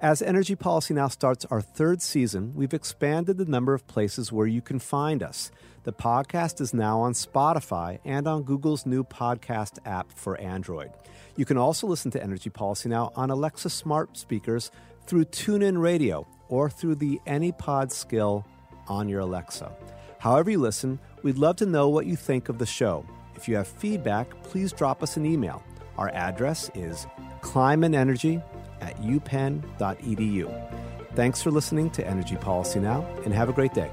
As 0.00 0.20
Energy 0.20 0.56
Policy 0.56 0.94
Now 0.94 1.06
starts 1.06 1.44
our 1.44 1.60
third 1.60 2.02
season, 2.02 2.52
we've 2.56 2.74
expanded 2.74 3.38
the 3.38 3.44
number 3.44 3.74
of 3.74 3.86
places 3.86 4.32
where 4.32 4.48
you 4.48 4.60
can 4.60 4.80
find 4.80 5.22
us. 5.22 5.52
The 5.84 5.92
podcast 5.92 6.60
is 6.60 6.74
now 6.74 7.00
on 7.02 7.12
Spotify 7.12 8.00
and 8.04 8.26
on 8.26 8.42
Google's 8.42 8.86
new 8.86 9.04
podcast 9.04 9.78
app 9.86 10.10
for 10.10 10.36
Android. 10.40 10.90
You 11.36 11.44
can 11.44 11.56
also 11.56 11.86
listen 11.86 12.10
to 12.10 12.22
Energy 12.22 12.50
Policy 12.50 12.88
Now 12.88 13.12
on 13.14 13.30
Alexa 13.30 13.70
smart 13.70 14.16
speakers 14.16 14.72
through 15.06 15.26
TuneIn 15.26 15.80
Radio 15.80 16.26
or 16.48 16.68
through 16.70 16.96
the 16.96 17.20
AnyPod 17.26 17.90
skill 17.90 18.46
on 18.88 19.08
your 19.08 19.20
Alexa. 19.20 19.72
However, 20.18 20.50
you 20.50 20.58
listen, 20.58 20.98
we'd 21.22 21.38
love 21.38 21.56
to 21.56 21.66
know 21.66 21.88
what 21.88 22.06
you 22.06 22.16
think 22.16 22.48
of 22.48 22.58
the 22.58 22.66
show. 22.66 23.04
If 23.34 23.48
you 23.48 23.56
have 23.56 23.66
feedback, 23.66 24.42
please 24.42 24.72
drop 24.72 25.02
us 25.02 25.16
an 25.16 25.26
email. 25.26 25.62
Our 25.98 26.10
address 26.10 26.70
is 26.74 27.06
kleinmanenergy 27.40 28.42
at 28.80 28.96
upenn.edu. 29.02 30.78
Thanks 31.14 31.42
for 31.42 31.50
listening 31.50 31.90
to 31.90 32.06
Energy 32.06 32.36
Policy 32.36 32.80
Now, 32.80 33.06
and 33.24 33.34
have 33.34 33.48
a 33.48 33.52
great 33.52 33.74
day. 33.74 33.90